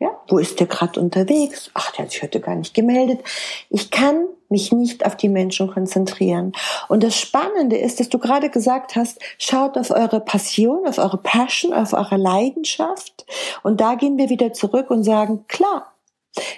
Ja, 0.00 0.18
wo 0.28 0.38
ist 0.38 0.60
der 0.60 0.66
gerade 0.66 0.98
unterwegs? 1.00 1.70
Ach, 1.74 1.90
der 1.92 2.04
hat 2.04 2.12
sich 2.12 2.22
heute 2.22 2.40
gar 2.40 2.54
nicht 2.54 2.72
gemeldet. 2.72 3.20
Ich 3.68 3.90
kann 3.90 4.28
mich 4.48 4.72
nicht 4.72 5.04
auf 5.04 5.16
die 5.16 5.28
Menschen 5.28 5.70
konzentrieren. 5.70 6.52
Und 6.88 7.02
das 7.02 7.18
Spannende 7.18 7.76
ist, 7.76 8.00
dass 8.00 8.08
du 8.08 8.18
gerade 8.18 8.48
gesagt 8.48 8.96
hast, 8.96 9.20
schaut 9.38 9.76
auf 9.76 9.90
eure 9.90 10.20
Passion, 10.20 10.86
auf 10.86 10.98
eure 10.98 11.18
Passion, 11.18 11.74
auf 11.74 11.92
eure 11.92 12.16
Leidenschaft. 12.16 13.26
Und 13.62 13.80
da 13.80 13.94
gehen 13.96 14.16
wir 14.16 14.30
wieder 14.30 14.52
zurück 14.52 14.90
und 14.90 15.04
sagen, 15.04 15.44
klar, 15.48 15.92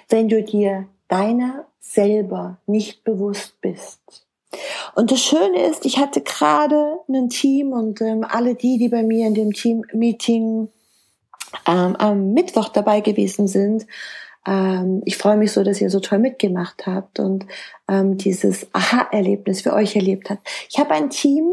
wenn 0.07 0.29
du 0.29 0.43
dir 0.43 0.87
deiner 1.11 1.65
selber 1.79 2.57
nicht 2.65 3.03
bewusst 3.03 3.59
bist. 3.61 4.25
Und 4.95 5.11
das 5.11 5.21
Schöne 5.21 5.65
ist, 5.67 5.85
ich 5.85 5.97
hatte 5.97 6.21
gerade 6.21 6.99
ein 7.07 7.29
Team 7.29 7.71
und 7.71 8.01
ähm, 8.01 8.25
alle 8.27 8.55
die, 8.55 8.77
die 8.77 8.89
bei 8.89 9.03
mir 9.03 9.27
in 9.27 9.33
dem 9.33 9.53
Team-Meeting 9.53 10.69
ähm, 11.67 11.95
am 11.95 12.33
Mittwoch 12.33 12.69
dabei 12.69 13.01
gewesen 13.01 13.47
sind. 13.47 13.85
Ähm, 14.45 15.01
ich 15.05 15.17
freue 15.17 15.37
mich 15.37 15.51
so, 15.51 15.63
dass 15.63 15.79
ihr 15.81 15.89
so 15.89 15.99
toll 15.99 16.19
mitgemacht 16.19 16.85
habt 16.85 17.19
und 17.19 17.45
ähm, 17.87 18.17
dieses 18.17 18.67
Aha-Erlebnis 18.73 19.61
für 19.61 19.73
euch 19.73 19.95
erlebt 19.95 20.29
habt. 20.29 20.47
Ich 20.69 20.79
habe 20.79 20.91
ein 20.91 21.09
Team 21.09 21.51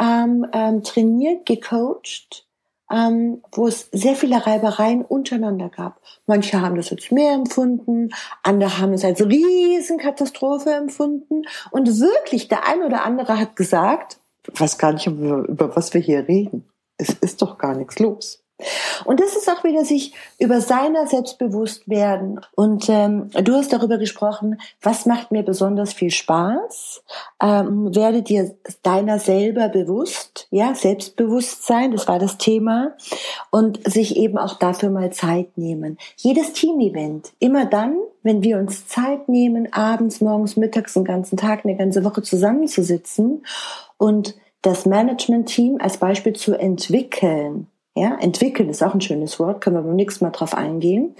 ähm, 0.00 0.46
ähm, 0.52 0.82
trainiert, 0.82 1.46
gecoacht, 1.46 2.46
ähm, 2.92 3.42
wo 3.52 3.66
es 3.66 3.88
sehr 3.90 4.14
viele 4.14 4.46
Reibereien 4.46 5.02
untereinander 5.02 5.70
gab. 5.70 6.00
Manche 6.26 6.60
haben 6.60 6.76
das 6.76 6.92
als 6.92 7.10
mehr 7.10 7.32
empfunden, 7.32 8.10
andere 8.42 8.78
haben 8.78 8.92
es 8.92 9.04
als 9.04 9.20
Riesenkatastrophe 9.20 10.70
empfunden 10.70 11.42
und 11.70 11.88
wirklich 12.00 12.48
der 12.48 12.68
ein 12.68 12.82
oder 12.82 13.04
andere 13.04 13.38
hat 13.38 13.56
gesagt, 13.56 14.18
ich 14.52 14.60
weiß 14.60 14.76
gar 14.78 14.92
nicht, 14.92 15.06
über, 15.06 15.48
über 15.48 15.74
was 15.74 15.94
wir 15.94 16.00
hier 16.00 16.28
reden. 16.28 16.68
Es 16.98 17.10
ist 17.10 17.40
doch 17.42 17.58
gar 17.58 17.74
nichts 17.74 17.98
los. 17.98 18.41
Und 19.04 19.20
das 19.20 19.36
ist 19.36 19.48
auch 19.50 19.64
wieder 19.64 19.84
sich 19.84 20.14
über 20.38 20.60
seiner 20.60 21.06
selbstbewusst 21.06 21.88
werden. 21.88 22.40
Und 22.54 22.88
ähm, 22.88 23.30
du 23.42 23.54
hast 23.54 23.72
darüber 23.72 23.98
gesprochen, 23.98 24.60
was 24.80 25.06
macht 25.06 25.32
mir 25.32 25.42
besonders 25.42 25.92
viel 25.92 26.10
Spaß? 26.10 27.02
Ähm, 27.42 27.94
werde 27.94 28.22
dir 28.22 28.54
deiner 28.82 29.18
selber 29.18 29.68
bewusst, 29.68 30.46
ja, 30.50 30.74
Selbstbewusstsein, 30.74 31.92
das 31.92 32.08
war 32.08 32.18
das 32.18 32.38
Thema. 32.38 32.92
Und 33.50 33.80
sich 33.90 34.16
eben 34.16 34.38
auch 34.38 34.58
dafür 34.58 34.90
mal 34.90 35.12
Zeit 35.12 35.56
nehmen. 35.56 35.98
Jedes 36.16 36.52
Team-Event, 36.52 37.32
immer 37.38 37.64
dann, 37.66 37.96
wenn 38.22 38.42
wir 38.42 38.58
uns 38.58 38.86
Zeit 38.86 39.28
nehmen, 39.28 39.72
abends, 39.72 40.20
morgens, 40.20 40.56
mittags, 40.56 40.94
den 40.94 41.04
ganzen 41.04 41.36
Tag, 41.36 41.64
eine 41.64 41.76
ganze 41.76 42.04
Woche 42.04 42.22
zusammenzusitzen 42.22 43.44
und 43.96 44.36
das 44.62 44.86
Management-Team 44.86 45.78
als 45.80 45.96
Beispiel 45.96 46.34
zu 46.34 46.54
entwickeln, 46.54 47.66
ja, 47.94 48.16
entwickeln 48.20 48.68
ist 48.68 48.82
auch 48.82 48.94
ein 48.94 49.00
schönes 49.00 49.38
Wort, 49.38 49.60
können 49.60 49.76
wir 49.76 49.82
beim 49.82 49.96
nächsten 49.96 50.24
Mal 50.24 50.30
drauf 50.30 50.54
eingehen. 50.54 51.14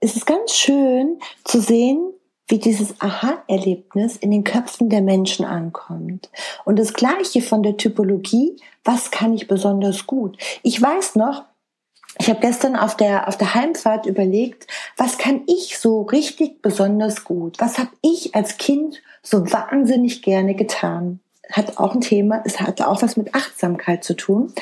Es 0.00 0.16
ist 0.16 0.26
ganz 0.26 0.52
schön 0.52 1.18
zu 1.44 1.60
sehen, 1.60 2.12
wie 2.48 2.58
dieses 2.58 3.00
Aha-Erlebnis 3.00 4.16
in 4.16 4.30
den 4.30 4.44
Köpfen 4.44 4.88
der 4.88 5.02
Menschen 5.02 5.44
ankommt. 5.44 6.30
Und 6.64 6.78
das 6.78 6.92
Gleiche 6.92 7.42
von 7.42 7.62
der 7.62 7.76
Typologie, 7.76 8.56
was 8.84 9.10
kann 9.10 9.34
ich 9.34 9.48
besonders 9.48 10.06
gut? 10.06 10.38
Ich 10.62 10.80
weiß 10.80 11.16
noch, 11.16 11.44
ich 12.18 12.30
habe 12.30 12.40
gestern 12.40 12.76
auf 12.76 12.96
der, 12.96 13.28
auf 13.28 13.36
der 13.36 13.54
Heimfahrt 13.54 14.06
überlegt, 14.06 14.66
was 14.96 15.18
kann 15.18 15.42
ich 15.46 15.78
so 15.78 16.02
richtig 16.02 16.62
besonders 16.62 17.24
gut? 17.24 17.56
Was 17.58 17.78
habe 17.78 17.90
ich 18.00 18.34
als 18.34 18.56
Kind 18.56 19.02
so 19.22 19.52
wahnsinnig 19.52 20.22
gerne 20.22 20.54
getan? 20.54 21.20
Hat 21.52 21.78
auch 21.78 21.94
ein 21.94 22.00
Thema, 22.00 22.42
es 22.44 22.60
hat 22.60 22.80
auch 22.80 23.02
was 23.02 23.16
mit 23.16 23.34
Achtsamkeit 23.34 24.02
zu 24.02 24.14
tun. 24.14 24.52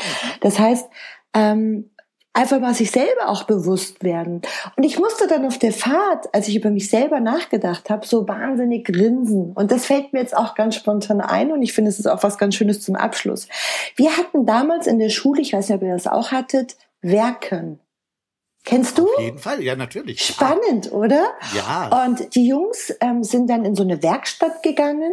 Das 0.40 0.58
heißt, 0.58 0.88
ähm, 1.34 1.90
einfach 2.34 2.60
mal 2.60 2.74
sich 2.74 2.90
selber 2.90 3.28
auch 3.28 3.44
bewusst 3.44 4.02
werden. 4.02 4.42
Und 4.76 4.82
ich 4.82 4.98
musste 4.98 5.26
dann 5.26 5.46
auf 5.46 5.58
der 5.58 5.72
Fahrt, 5.72 6.34
als 6.34 6.48
ich 6.48 6.56
über 6.56 6.70
mich 6.70 6.90
selber 6.90 7.20
nachgedacht 7.20 7.88
habe, 7.88 8.06
so 8.06 8.28
wahnsinnig 8.28 8.84
grinsen. 8.84 9.52
Und 9.52 9.70
das 9.70 9.86
fällt 9.86 10.12
mir 10.12 10.18
jetzt 10.18 10.36
auch 10.36 10.54
ganz 10.54 10.74
spontan 10.74 11.20
ein 11.20 11.52
und 11.52 11.62
ich 11.62 11.72
finde, 11.72 11.90
es 11.90 11.98
ist 11.98 12.06
auch 12.06 12.22
was 12.22 12.36
ganz 12.36 12.56
Schönes 12.56 12.82
zum 12.82 12.96
Abschluss. 12.96 13.48
Wir 13.96 14.16
hatten 14.16 14.44
damals 14.44 14.86
in 14.86 14.98
der 14.98 15.10
Schule, 15.10 15.40
ich 15.40 15.52
weiß 15.52 15.68
nicht, 15.68 15.76
ob 15.76 15.82
ihr 15.82 15.94
das 15.94 16.08
auch 16.08 16.32
hattet, 16.32 16.76
Werken. 17.00 17.78
Kennst 18.64 18.96
du? 18.98 19.04
Auf 19.04 19.20
jeden 19.20 19.38
Fall, 19.38 19.62
ja, 19.62 19.76
natürlich. 19.76 20.24
Spannend, 20.24 20.90
oder? 20.90 21.22
Ja. 21.54 22.06
Und 22.06 22.34
die 22.34 22.48
Jungs 22.48 22.94
ähm, 23.00 23.22
sind 23.22 23.48
dann 23.48 23.64
in 23.64 23.74
so 23.74 23.82
eine 23.82 24.02
Werkstatt 24.02 24.62
gegangen 24.62 25.12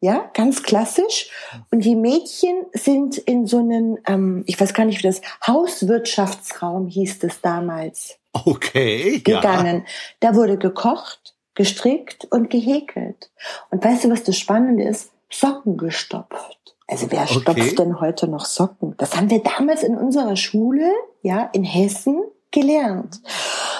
ja, 0.00 0.30
ganz 0.34 0.62
klassisch. 0.62 1.30
Und 1.70 1.84
die 1.84 1.94
Mädchen 1.94 2.64
sind 2.72 3.18
in 3.18 3.46
so 3.46 3.58
einen, 3.58 3.98
ähm, 4.06 4.44
ich 4.46 4.58
weiß 4.58 4.72
gar 4.72 4.86
nicht, 4.86 4.98
wie 4.98 5.06
das 5.06 5.20
Hauswirtschaftsraum 5.46 6.88
hieß 6.88 7.22
es 7.24 7.40
damals. 7.42 8.18
Okay. 8.32 9.20
Gegangen. 9.20 9.78
Ja. 9.78 9.84
Da 10.20 10.34
wurde 10.34 10.56
gekocht, 10.56 11.34
gestrickt 11.54 12.26
und 12.30 12.48
gehäkelt. 12.48 13.30
Und 13.70 13.84
weißt 13.84 14.04
du, 14.04 14.10
was 14.10 14.22
das 14.22 14.38
Spannende 14.38 14.84
ist? 14.84 15.12
Socken 15.30 15.76
gestopft. 15.76 16.76
Also 16.88 17.10
wer 17.10 17.22
okay. 17.22 17.40
stopft 17.40 17.78
denn 17.78 18.00
heute 18.00 18.26
noch 18.26 18.46
Socken? 18.46 18.94
Das 18.96 19.16
haben 19.16 19.30
wir 19.30 19.42
damals 19.42 19.82
in 19.82 19.96
unserer 19.96 20.36
Schule, 20.36 20.90
ja, 21.22 21.48
in 21.52 21.62
Hessen 21.62 22.22
gelernt. 22.50 23.20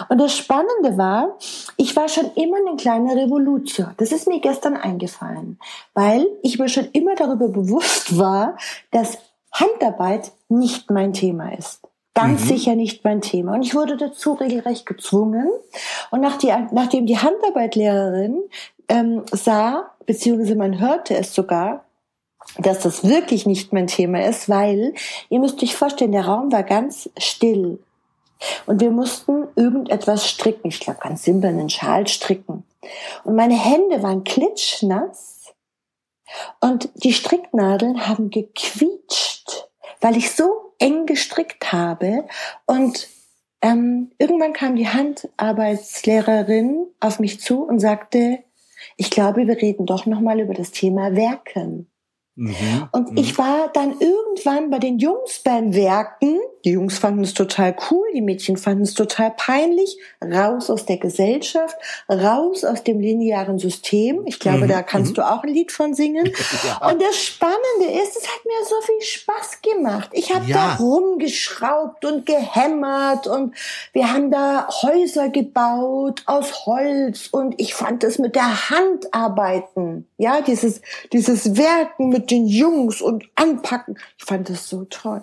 Und 0.09 0.19
das 0.19 0.37
Spannende 0.37 0.97
war, 0.97 1.37
ich 1.77 1.95
war 1.97 2.09
schon 2.09 2.33
immer 2.35 2.57
eine 2.57 2.77
kleine 2.77 3.15
Revolution. 3.17 3.95
Das 3.97 4.13
ist 4.13 4.29
mir 4.29 4.41
gestern 4.41 4.77
eingefallen, 4.77 5.59
weil 5.95 6.27
ich 6.43 6.59
mir 6.59 6.69
schon 6.69 6.89
immer 6.93 7.15
darüber 7.15 7.49
bewusst 7.49 8.19
war, 8.19 8.57
dass 8.91 9.19
Handarbeit 9.53 10.33
nicht 10.49 10.91
mein 10.91 11.13
Thema 11.13 11.57
ist. 11.57 11.81
Ganz 12.15 12.43
mhm. 12.43 12.47
sicher 12.47 12.75
nicht 12.75 13.05
mein 13.05 13.21
Thema. 13.21 13.55
Und 13.55 13.63
ich 13.63 13.75
wurde 13.75 13.97
dazu 13.97 14.33
regelrecht 14.33 14.87
gezwungen. 14.87 15.49
Und 16.11 16.21
nach 16.21 16.39
die, 16.39 16.53
nachdem 16.73 17.07
die 17.07 17.19
Handarbeitlehrerin 17.19 18.43
ähm, 18.89 19.23
sah, 19.31 19.91
beziehungsweise 20.07 20.57
man 20.57 20.81
hörte 20.81 21.17
es 21.17 21.35
sogar, 21.35 21.85
dass 22.59 22.81
das 22.81 23.05
wirklich 23.05 23.47
nicht 23.47 23.73
mein 23.73 23.87
Thema 23.87 24.25
ist, 24.25 24.49
weil 24.49 24.95
ihr 25.29 25.39
müsst 25.39 25.63
euch 25.63 25.77
vorstellen, 25.77 26.13
der 26.13 26.27
Raum 26.27 26.51
war 26.51 26.65
ganz 26.65 27.09
still. 27.17 27.79
Und 28.67 28.81
wir 28.81 28.91
mussten 28.91 29.40
irgendetwas 29.61 30.29
stricken. 30.29 30.69
Ich 30.69 30.81
glaube, 30.81 31.01
ganz 31.01 31.23
simpel 31.23 31.51
einen 31.51 31.71
Schal 31.71 32.09
stricken. 32.09 32.65
Und 33.25 33.37
meine 33.37 33.59
Hände 33.59 34.03
waren 34.03 34.25
klitschnass. 34.25 35.53
Und 36.61 36.89
die 36.95 37.13
Stricknadeln 37.13 38.07
haben 38.07 38.31
gequietscht, 38.31 39.69
weil 40.01 40.17
ich 40.17 40.33
so 40.33 40.73
eng 40.79 41.05
gestrickt 41.07 41.73
habe. 41.73 42.27
Und 42.67 43.09
ähm, 43.63 44.13
irgendwann 44.19 44.53
kam 44.53 44.77
die 44.77 44.89
Handarbeitslehrerin 44.89 46.87
auf 47.01 47.19
mich 47.21 47.41
zu 47.41 47.63
und 47.63 47.81
sagte, 47.81 48.39
ich 48.97 49.11
glaube, 49.11 49.47
wir 49.47 49.57
reden 49.61 49.87
doch 49.87 50.07
noch 50.07 50.21
mal 50.21 50.41
über 50.41 50.55
das 50.55 50.71
Thema 50.71 51.15
Werken. 51.15 51.91
Mhm. 52.37 52.89
Und 52.93 53.11
mhm. 53.11 53.19
ich 53.19 53.37
war 53.37 53.69
dann 53.73 54.01
irgendwann 54.01 54.71
bei 54.71 54.79
den 54.79 54.99
Jungs 54.99 55.43
beim 55.45 55.75
Werken. 55.75 56.39
Die 56.65 56.73
Jungs 56.73 56.99
fanden 56.99 57.25
es 57.25 57.35
total 57.35 57.75
cool, 57.91 58.07
die 58.15 58.21
Mädchen 58.21 58.57
fanden 58.57 58.83
es 58.83 58.95
total 58.95 59.31
peinlich. 59.31 59.99
Raus 60.23 60.69
aus 60.69 60.85
der 60.85 60.99
Gesellschaft, 60.99 61.77
raus 62.09 62.65
aus 62.65 62.85
dem 62.85 63.01
linearen 63.01 63.59
System. 63.59 64.23
Ich 64.27 64.39
glaube, 64.39 64.65
mhm. 64.65 64.69
da 64.69 64.83
kannst 64.83 65.13
mhm. 65.13 65.15
du 65.15 65.31
auch 65.31 65.43
ein 65.43 65.49
Lied 65.49 65.73
von 65.73 65.95
singen. 65.95 66.31
Ja. 66.63 66.91
Und 66.91 67.01
das 67.01 67.17
Spannende 67.17 68.01
ist, 68.03 68.17
es 68.17 68.27
hat 68.27 68.45
mir 68.45 68.67
so 68.69 68.75
viel 68.83 69.01
Spaß 69.01 69.63
gemacht. 69.63 70.11
Ich 70.13 70.35
habe 70.35 70.45
ja. 70.47 70.77
da 70.79 70.85
rumgeschraubt 70.85 72.05
und 72.05 72.27
gehämmert 72.27 73.27
und 73.27 73.55
wir 73.93 74.13
haben 74.13 74.31
da 74.31 74.69
Häuser 74.83 75.31
gebaut 75.31 76.23
aus 76.27 76.67
Holz 76.67 77.29
und 77.31 77.55
ich 77.59 77.75
fand 77.75 78.05
es 78.05 78.19
mit 78.19 78.35
der 78.35 78.71
Hand 78.71 79.15
arbeiten. 79.15 80.07
Ja, 80.19 80.43
dieses, 80.43 80.83
dieses 81.13 81.57
Werken 81.57 82.09
mit 82.09 82.31
den 82.31 82.47
Jungs 82.47 83.01
und 83.01 83.29
anpacken. 83.37 83.99
Ich 84.19 84.25
fand 84.25 84.51
das 84.51 84.69
so 84.69 84.85
toll. 84.85 85.23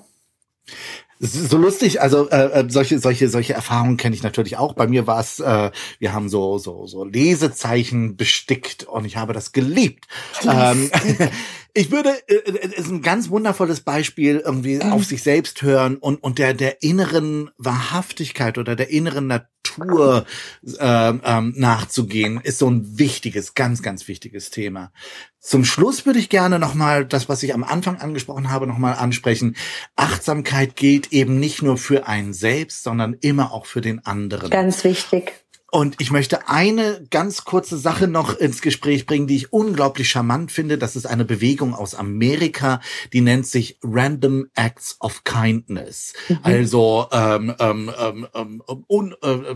So 1.20 1.58
lustig, 1.58 2.00
also 2.02 2.30
äh, 2.30 2.62
äh, 2.62 2.66
solche 2.70 3.00
solche 3.00 3.28
solche 3.30 3.54
Erfahrungen 3.54 3.98
kenne 3.98 4.16
ich 4.16 4.22
natürlich 4.22 4.58
auch. 4.58 4.74
Bei 4.74 4.88
mir 4.88 5.08
war 5.08 5.20
es, 5.20 5.40
äh, 5.40 5.72
wir 5.98 6.14
haben 6.14 6.30
so 6.30 6.60
so 6.60 6.86
so 6.86 7.04
Lesezeichen 7.04 8.16
bestickt 8.16 8.84
und 8.84 9.06
ich 9.06 9.18
habe 9.18 9.34
das 9.34 9.52
geliebt. 9.52 10.08
Ähm, 10.48 10.92
ich 11.74 11.92
würde, 11.92 12.10
äh, 12.28 12.36
äh, 12.36 12.76
ist 12.76 12.90
ein 12.90 13.02
ganz 13.02 13.30
wundervolles 13.30 13.82
Beispiel 13.82 14.42
irgendwie 14.44 14.76
ähm. 14.76 14.92
auf 14.92 15.06
sich 15.06 15.24
selbst 15.24 15.62
hören 15.62 15.98
und 15.98 16.24
und 16.24 16.40
der 16.40 16.54
der 16.54 16.82
inneren 16.84 17.52
Wahrhaftigkeit 17.58 18.58
oder 18.58 18.76
der 18.76 18.90
inneren 18.90 19.28
Natur 19.28 20.26
äh, 20.64 21.10
ähm, 21.24 21.54
nachzugehen, 21.56 22.40
ist 22.42 22.60
so 22.60 22.70
ein 22.70 22.98
wichtiges, 22.98 23.54
ganz 23.54 23.82
ganz 23.82 24.08
wichtiges 24.08 24.50
Thema. 24.50 24.92
Zum 25.40 25.64
Schluss 25.64 26.06
würde 26.06 26.20
ich 26.20 26.30
gerne 26.30 26.60
nochmal 26.60 27.06
das, 27.06 27.30
was 27.30 27.44
ich 27.44 27.54
am 27.54 27.64
Anfang 27.64 27.98
angesprochen 27.98 28.50
habe, 28.50 28.68
nochmal 28.68 28.96
ansprechen. 28.96 29.56
Achtsamkeit 29.96 30.76
gilt 30.76 31.14
eben 31.14 31.40
nicht 31.40 31.62
nur 31.62 31.78
für 31.78 32.08
einen 32.08 32.34
selbst, 32.34 32.84
sondern 32.84 33.14
immer 33.14 33.54
auch 33.54 33.66
für 33.66 33.82
den 33.82 34.06
anderen. 34.06 34.50
Ganz 34.50 34.84
wichtig. 34.84 35.34
Und 35.70 35.96
ich 36.00 36.12
möchte 36.12 36.48
eine 36.48 37.06
ganz 37.12 37.44
kurze 37.44 37.78
Sache 37.78 38.08
noch 38.08 38.38
ins 38.38 38.62
Gespräch 38.62 39.06
bringen, 39.06 39.28
die 39.28 39.36
ich 39.36 39.52
unglaublich 39.52 40.10
charmant 40.10 40.52
finde. 40.52 40.78
Das 40.78 40.96
ist 40.96 41.06
eine 41.06 41.26
Bewegung 41.26 41.76
aus 41.76 41.94
Amerika, 41.94 42.80
die 43.12 43.20
nennt 43.20 43.46
sich 43.46 43.78
Random 43.84 44.48
Acts 44.56 44.96
of 45.02 45.26
Kindness. 45.26 46.14
Mhm. 46.30 46.40
Also 46.42 47.08
ähm, 47.12 47.54
ähm, 47.60 47.92
ähm, 48.00 48.28
ähm 48.34 48.64
un, 48.88 49.14
äh, 49.22 49.56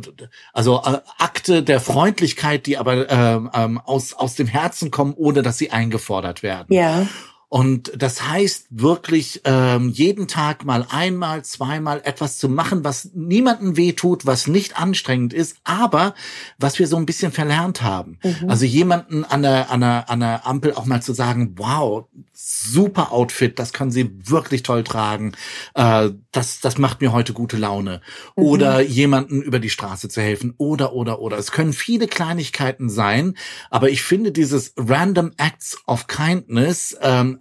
also 0.51 0.81
äh, 0.85 0.99
Akte 1.17 1.63
der 1.63 1.79
Freundlichkeit, 1.79 2.65
die 2.65 2.77
aber 2.77 3.09
ähm, 3.09 3.49
ähm, 3.53 3.77
aus 3.77 4.13
aus 4.13 4.35
dem 4.35 4.47
Herzen 4.47 4.91
kommen, 4.91 5.13
ohne 5.15 5.43
dass 5.43 5.57
sie 5.57 5.71
eingefordert 5.71 6.43
werden. 6.43 6.73
Ja. 6.73 7.07
Und 7.53 7.91
das 7.97 8.29
heißt 8.29 8.67
wirklich 8.69 9.41
ähm, 9.43 9.89
jeden 9.89 10.29
Tag 10.29 10.63
mal 10.63 10.87
einmal, 10.89 11.43
zweimal 11.43 11.99
etwas 12.05 12.37
zu 12.37 12.47
machen, 12.47 12.85
was 12.85 13.09
niemanden 13.13 13.75
wehtut, 13.75 14.25
was 14.25 14.47
nicht 14.47 14.77
anstrengend 14.77 15.33
ist, 15.33 15.57
aber 15.65 16.15
was 16.59 16.79
wir 16.79 16.87
so 16.87 16.95
ein 16.95 17.05
bisschen 17.05 17.33
verlernt 17.33 17.81
haben. 17.81 18.19
Mhm. 18.23 18.49
Also 18.49 18.63
jemanden 18.63 19.25
an 19.25 19.41
der, 19.41 19.69
an, 19.69 19.81
der, 19.81 20.09
an 20.09 20.21
der 20.21 20.47
Ampel 20.47 20.73
auch 20.75 20.85
mal 20.85 21.01
zu 21.01 21.11
sagen, 21.11 21.55
wow, 21.57 22.05
super 22.33 23.11
Outfit, 23.11 23.59
das 23.59 23.73
kann 23.73 23.91
sie 23.91 24.09
wirklich 24.23 24.63
toll 24.63 24.85
tragen, 24.85 25.33
äh, 25.73 26.09
das, 26.31 26.61
das 26.61 26.77
macht 26.77 27.01
mir 27.01 27.11
heute 27.11 27.33
gute 27.33 27.57
Laune. 27.57 27.99
Mhm. 28.37 28.43
Oder 28.43 28.79
jemanden 28.79 29.41
über 29.41 29.59
die 29.59 29.69
Straße 29.69 30.07
zu 30.07 30.21
helfen. 30.21 30.53
Oder, 30.57 30.93
oder, 30.93 31.19
oder. 31.19 31.37
Es 31.37 31.51
können 31.51 31.73
viele 31.73 32.07
Kleinigkeiten 32.07 32.89
sein, 32.89 33.35
aber 33.69 33.89
ich 33.89 34.03
finde 34.03 34.31
dieses 34.31 34.73
Random 34.77 35.33
Acts 35.35 35.77
of 35.85 36.07
Kindness 36.07 36.97
ähm, 37.01 37.40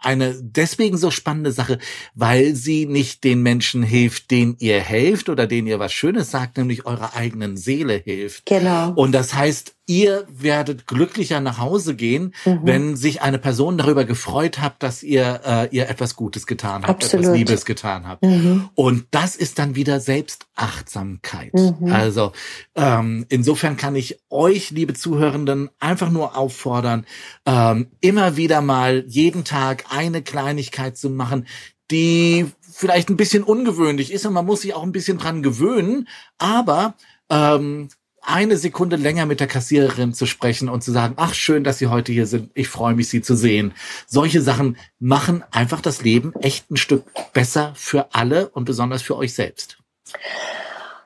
eine 0.00 0.34
deswegen 0.40 0.96
so 0.96 1.10
spannende 1.10 1.52
Sache, 1.52 1.78
weil 2.14 2.54
sie 2.54 2.86
nicht 2.86 3.24
den 3.24 3.42
Menschen 3.42 3.82
hilft, 3.82 4.30
denen 4.30 4.56
ihr 4.58 4.80
helft 4.80 5.28
oder 5.28 5.46
denen 5.46 5.66
ihr 5.66 5.78
was 5.78 5.92
Schönes 5.92 6.30
sagt, 6.30 6.56
nämlich 6.58 6.86
eurer 6.86 7.14
eigenen 7.14 7.56
Seele 7.56 7.94
hilft. 7.94 8.46
Genau. 8.46 8.92
Und 8.92 9.12
das 9.12 9.34
heißt, 9.34 9.74
ihr 9.88 10.26
werdet 10.28 10.86
glücklicher 10.86 11.40
nach 11.40 11.58
Hause 11.58 11.96
gehen, 11.96 12.34
mhm. 12.44 12.60
wenn 12.62 12.96
sich 12.96 13.22
eine 13.22 13.38
Person 13.38 13.78
darüber 13.78 14.04
gefreut 14.04 14.60
hat, 14.60 14.82
dass 14.82 15.02
ihr 15.02 15.40
äh, 15.44 15.74
ihr 15.74 15.88
etwas 15.88 16.14
Gutes 16.14 16.46
getan 16.46 16.82
habt, 16.82 17.02
Absolut. 17.02 17.24
etwas 17.24 17.38
Liebes 17.38 17.64
getan 17.64 18.06
habt. 18.06 18.22
Mhm. 18.22 18.68
Und 18.74 19.06
das 19.10 19.34
ist 19.34 19.58
dann 19.58 19.76
wieder 19.76 19.98
Selbstachtsamkeit. 19.98 21.54
Mhm. 21.54 21.90
Also 21.90 22.32
ähm, 22.74 23.24
insofern 23.30 23.78
kann 23.78 23.96
ich 23.96 24.20
euch, 24.28 24.70
liebe 24.70 24.92
Zuhörenden, 24.92 25.70
einfach 25.80 26.10
nur 26.10 26.36
auffordern, 26.36 27.06
ähm, 27.46 27.88
immer 28.00 28.36
wieder 28.36 28.60
mal 28.60 29.04
jeden 29.08 29.44
Tag 29.44 29.86
eine 29.90 30.22
Kleinigkeit 30.22 30.96
zu 30.96 31.10
machen, 31.10 31.46
die 31.90 32.46
vielleicht 32.60 33.08
ein 33.08 33.16
bisschen 33.16 33.42
ungewöhnlich 33.42 34.12
ist 34.12 34.26
und 34.26 34.34
man 34.34 34.46
muss 34.46 34.62
sich 34.62 34.74
auch 34.74 34.82
ein 34.82 34.92
bisschen 34.92 35.18
dran 35.18 35.42
gewöhnen, 35.42 36.08
aber 36.38 36.94
ähm, 37.30 37.88
eine 38.20 38.58
Sekunde 38.58 38.96
länger 38.96 39.24
mit 39.26 39.40
der 39.40 39.46
Kassiererin 39.46 40.12
zu 40.12 40.26
sprechen 40.26 40.68
und 40.68 40.82
zu 40.82 40.92
sagen, 40.92 41.14
ach 41.16 41.32
schön, 41.32 41.64
dass 41.64 41.78
Sie 41.78 41.86
heute 41.86 42.12
hier 42.12 42.26
sind, 42.26 42.50
ich 42.54 42.68
freue 42.68 42.94
mich, 42.94 43.08
Sie 43.08 43.22
zu 43.22 43.34
sehen. 43.34 43.72
Solche 44.06 44.42
Sachen 44.42 44.76
machen 44.98 45.44
einfach 45.50 45.80
das 45.80 46.02
Leben 46.02 46.34
echt 46.40 46.70
ein 46.70 46.76
Stück 46.76 47.04
besser 47.32 47.72
für 47.74 48.14
alle 48.14 48.50
und 48.50 48.64
besonders 48.64 49.00
für 49.00 49.16
euch 49.16 49.32
selbst. 49.32 49.78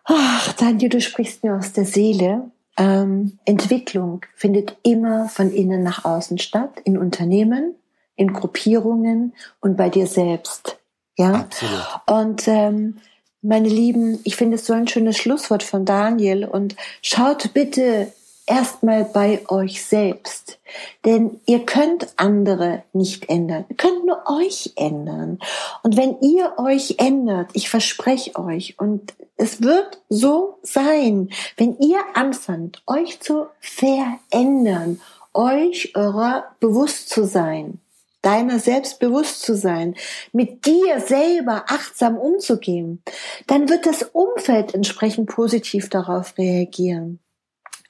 Ach, 0.05 0.53
Daniel, 0.55 0.89
du 0.89 1.01
sprichst 1.01 1.45
mir 1.45 1.57
aus 1.57 1.73
der 1.73 1.85
Seele. 1.85 2.51
Ähm, 2.77 3.39
Entwicklung 3.45 4.23
findet 4.35 4.77
immer 4.83 5.29
von 5.29 5.53
innen 5.53 5.83
nach 5.83 6.05
außen 6.05 6.39
statt, 6.39 6.81
in 6.85 6.99
Unternehmen, 6.99 7.77
in 8.17 8.33
Gruppierungen 8.33 9.35
und 9.61 9.77
bei 9.77 9.89
dir 9.89 10.07
selbst. 10.07 10.79
Ja, 11.17 11.33
Absolut. 11.33 11.87
Und 12.07 12.49
ähm, 12.49 12.99
meine 13.43 13.69
Lieben, 13.69 14.21
ich 14.25 14.37
finde 14.37 14.57
es 14.57 14.67
so 14.67 14.73
ein 14.73 14.89
schönes 14.89 15.17
Schlusswort 15.17 15.63
von 15.63 15.85
Daniel 15.85 16.45
und 16.45 16.77
schaut 17.03 17.53
bitte 17.53 18.13
erstmal 18.47 19.05
bei 19.05 19.41
euch 19.49 19.85
selbst. 19.85 20.59
Denn 21.05 21.41
ihr 21.47 21.65
könnt 21.65 22.09
andere 22.17 22.83
nicht 22.93 23.29
ändern. 23.29 23.65
Ihr 23.69 23.77
könnt 23.77 24.05
nur 24.07 24.23
euch 24.31 24.73
ändern. 24.77 25.39
Und 25.83 25.97
wenn 25.97 26.21
ihr 26.21 26.55
euch 26.59 26.97
ändert, 26.99 27.51
ich 27.53 27.69
verspreche 27.69 28.37
euch, 28.37 28.79
und 28.79 29.15
es 29.37 29.63
wird 29.63 30.01
so 30.09 30.59
sein, 30.63 31.31
wenn 31.57 31.77
ihr 31.79 32.01
anfangt, 32.15 32.83
euch 32.87 33.21
zu 33.21 33.47
verändern, 33.61 35.01
euch 35.35 35.93
eurer 35.97 36.45
bewusst 36.61 37.09
zu 37.09 37.25
sein, 37.25 37.81
deiner 38.23 38.59
selbst 38.59 39.01
bewusst 39.01 39.43
zu 39.43 39.55
sein, 39.55 39.97
mit 40.33 40.65
dir 40.65 41.01
selber 41.01 41.65
achtsam 41.69 42.17
umzugehen, 42.17 43.03
dann 43.47 43.69
wird 43.69 43.85
das 43.85 44.03
Umfeld 44.03 44.75
entsprechend 44.75 45.29
positiv 45.29 45.89
darauf 45.89 46.39
reagieren. 46.39 47.19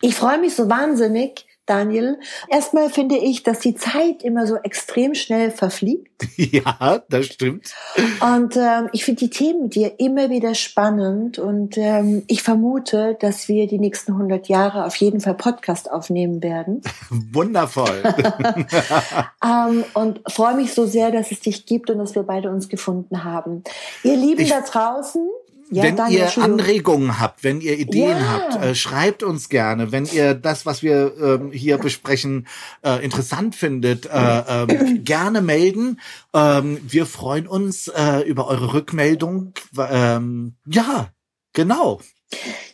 Ich 0.01 0.17
freue 0.17 0.39
mich 0.39 0.57
so 0.57 0.69
wahnsinnig, 0.69 1.47
Daniel. 1.67 2.19
Erstmal 2.49 2.91
finde 2.91 3.17
ich, 3.17 3.45
dass 3.45 3.61
die 3.61 3.77
Zeit 3.77 4.23
immer 4.23 4.47
so 4.47 4.57
extrem 4.57 5.15
schnell 5.15 5.51
verfliegt. 5.51 6.11
Ja, 6.37 7.03
das 7.09 7.27
stimmt. 7.27 7.75
Und 8.21 8.57
ähm, 8.57 8.89
ich 8.93 9.05
finde 9.05 9.21
die 9.21 9.31
Themen 9.31 9.63
mit 9.65 9.75
dir 9.75 9.99
immer 9.99 10.29
wieder 10.29 10.55
spannend 10.55 11.39
und 11.39 11.79
ähm, 11.79 12.25
ich 12.27 12.43
vermute, 12.43 13.17
dass 13.21 13.49
wir 13.49 13.67
die 13.67 13.79
nächsten 13.79 14.13
100 14.13 14.49
Jahre 14.49 14.85
auf 14.85 14.97
jeden 14.97 15.21
Fall 15.21 15.35
Podcast 15.35 15.91
aufnehmen 15.91 16.43
werden. 16.43 16.83
Wundervoll. 17.33 18.03
ähm, 19.45 19.85
und 19.95 20.21
freue 20.29 20.57
mich 20.57 20.75
so 20.75 20.87
sehr, 20.87 21.11
dass 21.11 21.31
es 21.31 21.41
dich 21.41 21.65
gibt 21.67 21.91
und 21.91 21.99
dass 21.99 22.15
wir 22.15 22.23
beide 22.25 22.51
uns 22.51 22.69
gefunden 22.69 23.25
haben. 23.25 23.63
Ihr 24.03 24.17
Lieben 24.17 24.43
ich 24.43 24.51
da 24.51 24.61
draußen, 24.61 25.29
ja, 25.71 25.85
wenn 25.85 25.97
ihr 26.13 26.39
Anregungen 26.39 27.19
habt, 27.19 27.45
wenn 27.45 27.61
ihr 27.61 27.79
Ideen 27.79 28.11
ja. 28.11 28.33
habt, 28.33 28.65
äh, 28.65 28.75
schreibt 28.75 29.23
uns 29.23 29.49
gerne. 29.49 29.93
Wenn 29.93 30.07
ihr 30.07 30.35
das, 30.35 30.67
was 30.67 30.83
wir 30.83 31.13
ähm, 31.21 31.53
hier 31.53 31.79
besprechen, 31.79 32.47
äh, 32.85 33.05
interessant 33.05 33.55
findet, 33.55 34.07
äh, 34.07 34.65
äh, 34.65 34.99
gerne 34.99 35.41
melden. 35.41 36.01
Ähm, 36.35 36.79
wir 36.83 37.07
freuen 37.07 37.47
uns 37.47 37.89
äh, 37.89 38.21
über 38.21 38.49
eure 38.49 38.75
Rückmeldung. 38.75 39.53
Ähm, 39.79 40.57
ja, 40.67 41.09
genau. 41.53 42.01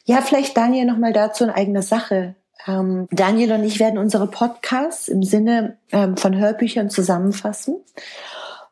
Ja, 0.05 0.23
vielleicht 0.23 0.57
Daniel 0.57 0.87
noch 0.87 0.99
mal 0.99 1.13
dazu 1.13 1.45
in 1.45 1.51
eigener 1.51 1.83
Sache. 1.83 2.35
Ähm, 2.67 3.07
Daniel 3.11 3.53
und 3.53 3.65
ich 3.65 3.79
werden 3.79 3.99
unsere 3.99 4.27
Podcasts 4.27 5.09
im 5.09 5.23
Sinne 5.23 5.79
ähm, 5.93 6.17
von 6.17 6.37
Hörbüchern 6.37 6.91
zusammenfassen 6.91 7.77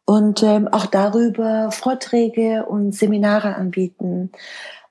und 0.07 0.43
ähm, 0.43 0.69
auch 0.69 0.87
darüber 0.87 1.71
Vorträge 1.73 2.65
und 2.65 2.95
Seminare 2.95 3.57
anbieten. 3.57 4.31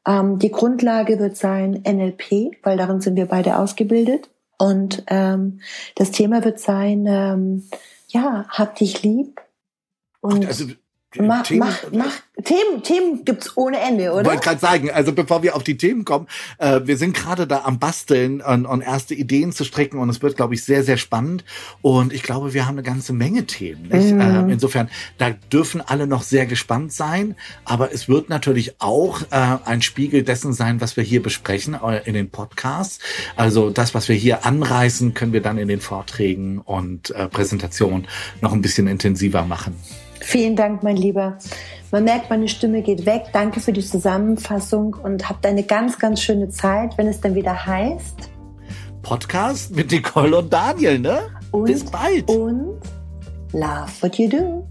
Ähm, 0.05 0.37
die 0.39 0.51
Grundlage 0.51 1.17
wird 1.19 1.37
sein 1.37 1.81
NLP, 1.87 2.57
weil 2.61 2.77
darin 2.77 3.01
sind 3.01 3.15
wir 3.15 3.25
beide 3.25 3.57
ausgebildet. 3.57 4.29
Und 4.57 5.03
ähm, 5.07 5.61
das 5.95 6.11
Thema 6.11 6.43
wird 6.43 6.59
sein, 6.59 7.05
ähm, 7.07 7.67
ja, 8.09 8.45
hab 8.49 8.75
dich 8.75 9.01
lieb. 9.03 9.41
Und 10.21 10.45
also 10.45 10.65
Mach, 11.19 11.43
Themen, 11.43 11.59
mach, 11.59 11.91
mach, 11.91 12.13
Themen, 12.43 12.83
Themen 12.83 13.23
gibt's 13.23 13.55
ohne 13.55 13.79
Ende, 13.79 14.11
oder? 14.11 14.25
Wollte 14.25 14.43
gerade 14.43 14.59
sagen, 14.59 14.91
also 14.91 15.13
bevor 15.13 15.41
wir 15.41 15.55
auf 15.55 15.63
die 15.63 15.77
Themen 15.77 16.03
kommen, 16.03 16.27
äh, 16.57 16.81
wir 16.83 16.97
sind 16.97 17.15
gerade 17.15 17.47
da 17.47 17.61
am 17.63 17.79
Basteln 17.79 18.41
und, 18.41 18.65
und 18.65 18.81
erste 18.81 19.15
Ideen 19.15 19.53
zu 19.53 19.63
strecken 19.63 19.99
und 19.99 20.09
es 20.09 20.21
wird, 20.21 20.35
glaube 20.35 20.53
ich, 20.53 20.63
sehr, 20.63 20.83
sehr 20.83 20.97
spannend. 20.97 21.45
Und 21.81 22.11
ich 22.11 22.23
glaube, 22.23 22.53
wir 22.53 22.65
haben 22.65 22.75
eine 22.75 22.83
ganze 22.83 23.13
Menge 23.13 23.45
Themen. 23.45 23.87
Nicht? 23.87 24.13
Mhm. 24.13 24.21
Äh, 24.21 24.53
insofern, 24.53 24.89
da 25.17 25.29
dürfen 25.29 25.81
alle 25.81 26.07
noch 26.07 26.23
sehr 26.23 26.45
gespannt 26.45 26.91
sein. 26.91 27.35
Aber 27.63 27.93
es 27.93 28.09
wird 28.09 28.29
natürlich 28.29 28.81
auch 28.81 29.21
äh, 29.31 29.57
ein 29.65 29.81
Spiegel 29.81 30.23
dessen 30.23 30.51
sein, 30.51 30.81
was 30.81 30.97
wir 30.97 31.03
hier 31.03 31.23
besprechen 31.23 31.75
äh, 31.81 32.01
in 32.05 32.15
den 32.15 32.29
Podcasts. 32.29 32.99
Also 33.37 33.69
das, 33.69 33.93
was 33.93 34.09
wir 34.09 34.15
hier 34.15 34.45
anreißen, 34.45 35.13
können 35.13 35.31
wir 35.31 35.41
dann 35.41 35.57
in 35.57 35.69
den 35.69 35.79
Vorträgen 35.79 36.59
und 36.59 37.11
äh, 37.11 37.29
Präsentationen 37.29 38.07
noch 38.41 38.51
ein 38.51 38.61
bisschen 38.61 38.87
intensiver 38.87 39.43
machen. 39.43 39.75
Vielen 40.25 40.55
Dank, 40.55 40.81
mein 40.81 40.97
Lieber. 40.97 41.37
Man 41.91 42.03
merkt, 42.03 42.31
meine 42.31 42.47
Stimme 42.47 42.81
geht 42.81 43.05
weg. 43.05 43.25
Danke 43.31 43.59
für 43.59 43.71
die 43.71 43.85
Zusammenfassung 43.85 44.95
und 44.95 45.29
habt 45.29 45.45
eine 45.45 45.61
ganz, 45.61 45.99
ganz 45.99 46.19
schöne 46.19 46.49
Zeit, 46.49 46.97
wenn 46.97 47.05
es 47.05 47.21
dann 47.21 47.35
wieder 47.35 47.67
heißt. 47.67 48.31
Podcast 49.03 49.75
mit 49.75 49.91
Nicole 49.91 50.35
und 50.35 50.51
Daniel, 50.51 50.97
ne? 50.97 51.19
Und, 51.51 51.65
Bis 51.65 51.85
bald. 51.85 52.27
Und 52.27 52.81
love 53.53 53.91
what 54.01 54.17
you 54.17 54.27
do. 54.27 54.67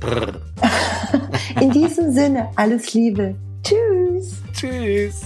In 1.60 1.70
diesem 1.70 2.10
Sinne, 2.10 2.48
alles 2.56 2.94
Liebe. 2.94 3.34
Tschüss. 3.62 4.36
Tschüss. 4.54 5.20